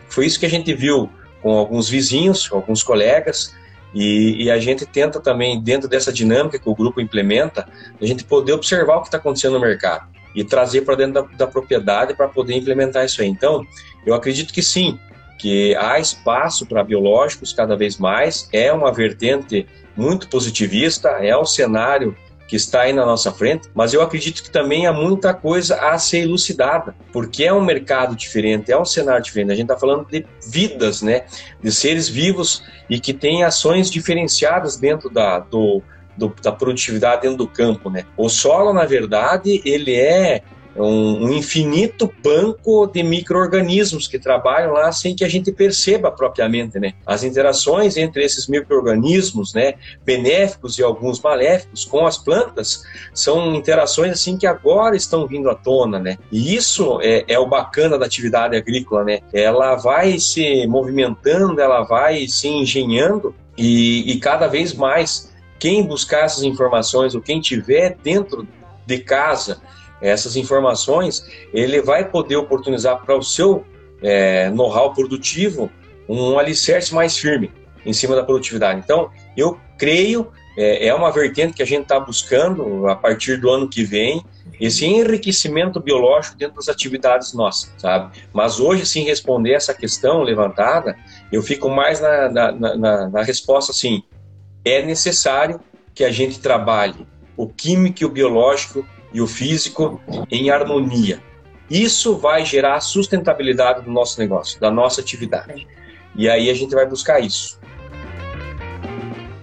[0.09, 1.09] Foi isso que a gente viu
[1.41, 3.53] com alguns vizinhos, alguns colegas,
[3.93, 7.67] e, e, a gente tenta também, dentro dessa dinâmica que o grupo implementa,
[8.01, 11.21] a gente poder observar o que está acontecendo no mercado e trazer para dentro da,
[11.21, 13.27] da propriedade para poder implementar isso aí.
[13.27, 13.65] Então,
[14.05, 14.99] eu acredito que sim,
[15.37, 21.45] que há espaço para biológicos cada vez mais, é uma vertente muito positivista, é um
[21.45, 22.15] cenário
[22.53, 25.97] que está aí na nossa frente, mas eu acredito que também há muita coisa a
[25.97, 29.51] ser elucidada, porque é um mercado diferente, é um cenário diferente.
[29.51, 31.25] A gente está falando de vidas, né,
[31.63, 35.81] de seres vivos e que têm ações diferenciadas dentro da, do,
[36.15, 38.05] do, da produtividade dentro do campo, né.
[38.15, 40.43] O solo, na verdade, ele é
[40.75, 46.79] um, um infinito banco de micro-organismos que trabalham lá sem que a gente perceba propriamente,
[46.79, 46.93] né?
[47.05, 54.13] As interações entre esses micro-organismos, né, benéficos e alguns maléficos com as plantas, são interações
[54.13, 56.17] assim que agora estão vindo à tona, né?
[56.31, 59.19] E isso é, é o bacana da atividade agrícola, né?
[59.31, 66.25] Ela vai se movimentando, ela vai se engenhando e, e cada vez mais quem buscar
[66.25, 68.47] essas informações ou quem tiver dentro
[68.85, 69.61] de casa
[70.03, 73.65] essas informações, ele vai poder oportunizar para o seu
[74.01, 75.71] é, know-how produtivo
[76.07, 77.49] um alicerce mais firme
[77.85, 78.81] em cima da produtividade.
[78.83, 83.49] Então, eu creio, é, é uma vertente que a gente está buscando a partir do
[83.49, 84.23] ano que vem,
[84.59, 88.17] esse enriquecimento biológico dentro das atividades nossas, sabe?
[88.31, 90.95] Mas hoje, sim, responder essa questão levantada,
[91.31, 94.03] eu fico mais na, na, na, na resposta assim:
[94.63, 95.59] é necessário
[95.93, 100.01] que a gente trabalhe o químico, o biológico e o físico
[100.31, 101.21] em harmonia.
[101.69, 105.67] Isso vai gerar a sustentabilidade do nosso negócio, da nossa atividade.
[106.15, 107.59] E aí a gente vai buscar isso.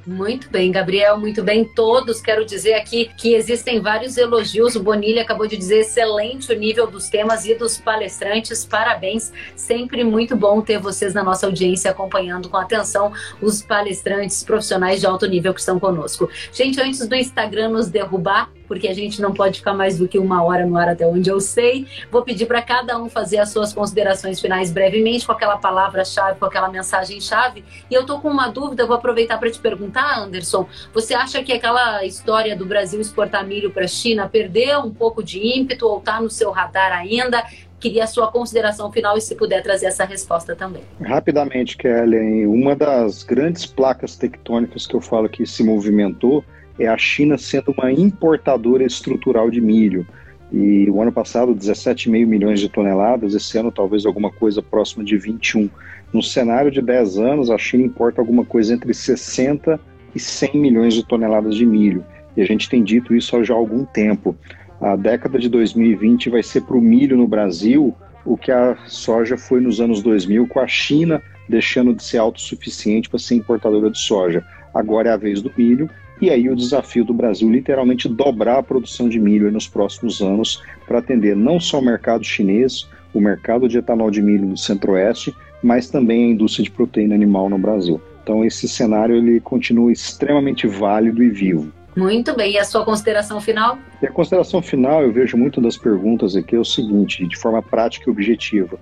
[0.06, 1.64] Muito bem, Gabriel, muito bem.
[1.64, 4.74] Todos, quero dizer aqui que existem vários elogios.
[4.74, 8.64] O Bonilha acabou de dizer excelente o nível dos temas e dos palestrantes.
[8.64, 9.32] Parabéns.
[9.54, 15.06] Sempre muito bom ter vocês na nossa audiência acompanhando com atenção os palestrantes profissionais de
[15.06, 16.28] alto nível que estão conosco.
[16.52, 20.16] Gente, antes do Instagram nos derrubar, porque a gente não pode ficar mais do que
[20.16, 21.88] uma hora no ar até onde eu sei.
[22.08, 26.44] Vou pedir para cada um fazer as suas considerações finais brevemente, com aquela palavra-chave, com
[26.44, 27.64] aquela mensagem-chave.
[27.90, 30.68] E eu tô com uma dúvida, vou aproveitar para te perguntar, Anderson.
[30.94, 35.20] Você acha que aquela história do Brasil exportar milho para a China perdeu um pouco
[35.20, 37.42] de ímpeto ou está no seu radar ainda?
[37.80, 40.82] queria a sua consideração final e se puder trazer essa resposta também.
[41.00, 46.44] Rapidamente, Kellen, uma das grandes placas tectônicas que eu falo que se movimentou
[46.80, 50.06] é a China sendo uma importadora estrutural de milho.
[50.52, 55.16] E o ano passado, 17,5 milhões de toneladas, esse ano talvez alguma coisa próxima de
[55.16, 55.68] 21.
[56.12, 59.78] No cenário de 10 anos, a China importa alguma coisa entre 60
[60.14, 62.04] e 100 milhões de toneladas de milho.
[62.36, 64.34] E a gente tem dito isso já há algum tempo.
[64.80, 69.36] A década de 2020 vai ser para o milho no Brasil o que a soja
[69.36, 73.98] foi nos anos 2000, com a China deixando de ser autossuficiente para ser importadora de
[73.98, 74.44] soja.
[74.74, 75.88] Agora é a vez do milho
[76.20, 80.62] e aí o desafio do Brasil literalmente dobrar a produção de milho nos próximos anos
[80.86, 85.34] para atender não só o mercado chinês, o mercado de etanol de milho no Centro-Oeste,
[85.62, 88.00] mas também a indústria de proteína animal no Brasil.
[88.22, 91.72] Então esse cenário ele continua extremamente válido e vivo.
[91.96, 92.52] Muito bem.
[92.52, 93.78] E a sua consideração final?
[94.00, 97.60] E a consideração final, eu vejo muito das perguntas aqui, é o seguinte, de forma
[97.62, 98.78] prática e objetiva.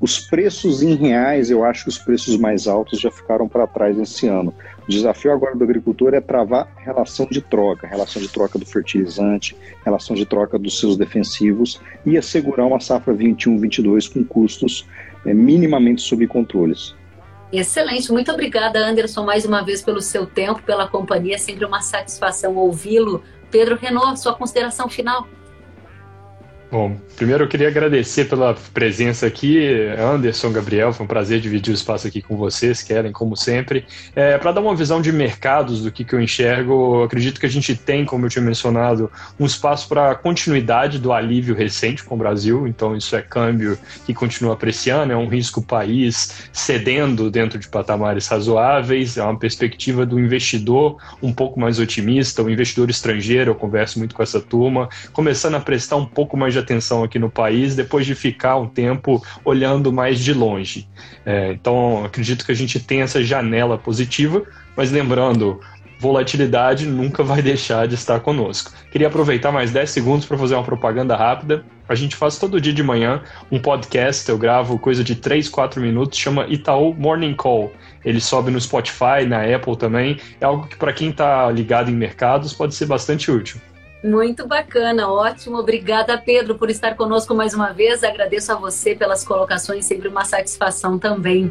[0.00, 3.98] Os preços em reais, eu acho que os preços mais altos já ficaram para trás
[3.98, 4.52] esse ano.
[4.86, 9.56] O desafio agora do agricultor é travar relação de troca, relação de troca do fertilizante,
[9.82, 14.86] relação de troca dos seus defensivos e assegurar uma safra 21-22 com custos
[15.24, 16.94] é, minimamente sob controles.
[17.50, 21.36] Excelente, muito obrigada, Anderson, mais uma vez pelo seu tempo, pela companhia.
[21.36, 23.22] É sempre uma satisfação ouvi-lo.
[23.50, 25.26] Pedro Renault, sua consideração final.
[26.70, 29.64] Bom, primeiro eu queria agradecer pela presença aqui,
[29.96, 33.86] Anderson, Gabriel, foi um prazer dividir o espaço aqui com vocês, querem, como sempre.
[34.16, 37.50] É, Para dar uma visão de mercados do que, que eu enxergo, acredito que a
[37.50, 39.08] gente tem, como eu tinha mencionado,
[39.38, 44.12] um espaço para continuidade do alívio recente com o Brasil, então isso é câmbio que
[44.12, 50.18] continua apreciando, é um risco país cedendo dentro de patamares razoáveis, é uma perspectiva do
[50.18, 55.54] investidor um pouco mais otimista, o investidor estrangeiro, eu converso muito com essa turma, começando
[55.54, 59.22] a prestar um pouco mais de atenção aqui no país depois de ficar um tempo
[59.44, 60.88] olhando mais de longe.
[61.24, 64.42] É, então, acredito que a gente tem essa janela positiva,
[64.76, 65.60] mas lembrando,
[65.98, 68.72] volatilidade nunca vai deixar de estar conosco.
[68.90, 71.64] Queria aproveitar mais 10 segundos para fazer uma propaganda rápida.
[71.88, 75.80] A gente faz todo dia de manhã um podcast, eu gravo coisa de 3, 4
[75.80, 77.72] minutos, chama Itaú Morning Call.
[78.04, 80.18] Ele sobe no Spotify, na Apple também.
[80.40, 83.60] É algo que para quem está ligado em mercados pode ser bastante útil.
[84.04, 85.56] Muito bacana, ótimo.
[85.56, 88.04] Obrigada, Pedro, por estar conosco mais uma vez.
[88.04, 91.50] Agradeço a você pelas colocações, sempre uma satisfação também.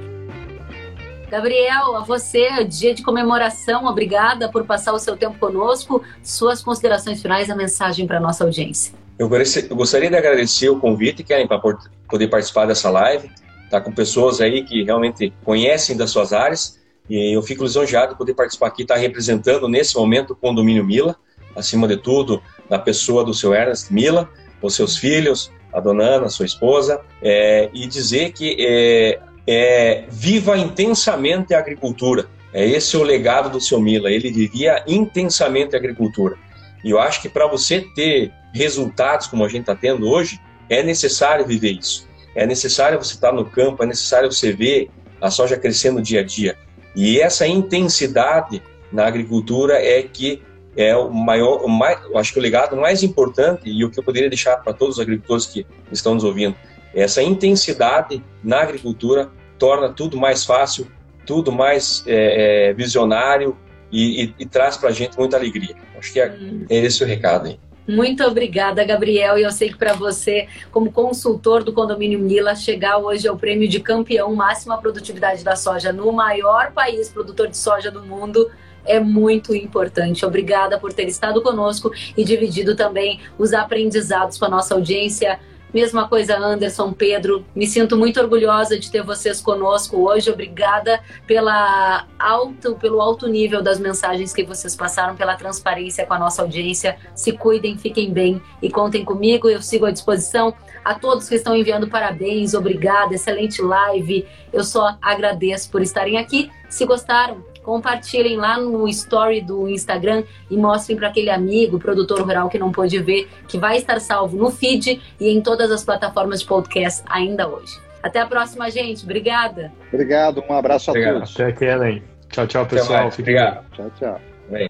[1.32, 6.04] Gabriel, a você, dia de comemoração, obrigada por passar o seu tempo conosco.
[6.22, 8.94] Suas considerações finais, a mensagem para a nossa audiência.
[9.18, 9.28] Eu
[9.76, 11.60] gostaria de agradecer o convite, Karen, para
[12.08, 13.32] poder participar dessa live.
[13.72, 16.80] Tá com pessoas aí que realmente conhecem das suas áreas.
[17.10, 20.86] E eu fico lisonjeado de poder participar aqui, estar tá representando nesse momento o Condomínio
[20.86, 21.18] Mila
[21.56, 24.30] acima de tudo, da pessoa do seu Ernest Mila,
[24.62, 30.58] os seus filhos, a dona Ana, sua esposa, é, e dizer que é, é, viva
[30.58, 32.28] intensamente a agricultura.
[32.54, 34.12] É esse o legado do seu Mila.
[34.12, 36.38] Ele vivia intensamente a agricultura.
[36.84, 40.40] E eu acho que para você ter resultados como a gente está tendo hoje,
[40.70, 42.08] é necessário viver isso.
[42.36, 44.90] É necessário você estar tá no campo, é necessário você ver
[45.20, 46.58] a soja crescendo dia a dia.
[46.96, 50.44] E essa intensidade na agricultura é que
[50.76, 54.04] é o maior, o mais, acho que o legado mais importante e o que eu
[54.04, 56.56] poderia deixar para todos os agricultores que estão nos ouvindo,
[56.94, 60.88] essa intensidade na agricultura torna tudo mais fácil,
[61.26, 63.58] tudo mais é, é, visionário
[63.92, 65.76] e, e, e traz para a gente muita alegria.
[65.98, 66.36] Acho que é,
[66.70, 67.60] é esse o recado aí.
[67.88, 69.38] Muito obrigada, Gabriel.
[69.38, 73.68] E eu sei que para você, como consultor do condomínio Mila, chegar hoje ao prêmio
[73.68, 78.50] de campeão máxima produtividade da soja no maior país produtor de soja do mundo
[78.86, 80.26] é muito importante.
[80.26, 85.40] Obrigada por ter estado conosco e dividido também os aprendizados com a nossa audiência.
[85.74, 87.44] Mesma coisa, Anderson, Pedro.
[87.56, 90.30] Me sinto muito orgulhosa de ter vocês conosco hoje.
[90.30, 96.20] Obrigada pela alto, pelo alto nível das mensagens que vocês passaram, pela transparência com a
[96.20, 96.96] nossa audiência.
[97.16, 99.50] Se cuidem, fiquem bem e contem comigo.
[99.50, 100.54] Eu sigo à disposição.
[100.86, 104.28] A todos que estão enviando parabéns, obrigada, excelente live.
[104.52, 106.52] Eu só agradeço por estarem aqui.
[106.70, 112.50] Se gostaram, compartilhem lá no story do Instagram e mostrem para aquele amigo, produtor rural
[112.50, 116.42] que não pôde ver, que vai estar salvo no feed e em todas as plataformas
[116.42, 117.80] de podcast ainda hoje.
[118.04, 119.04] Até a próxima, gente.
[119.06, 119.72] Obrigada.
[119.92, 121.14] Obrigado, um abraço a Obrigado.
[121.20, 121.40] todos.
[121.40, 122.04] Até Kellen.
[122.30, 123.08] Tchau, tchau, pessoal.
[123.08, 123.66] Obrigado.
[123.72, 124.22] Tchau, tchau.
[124.50, 124.70] Bem.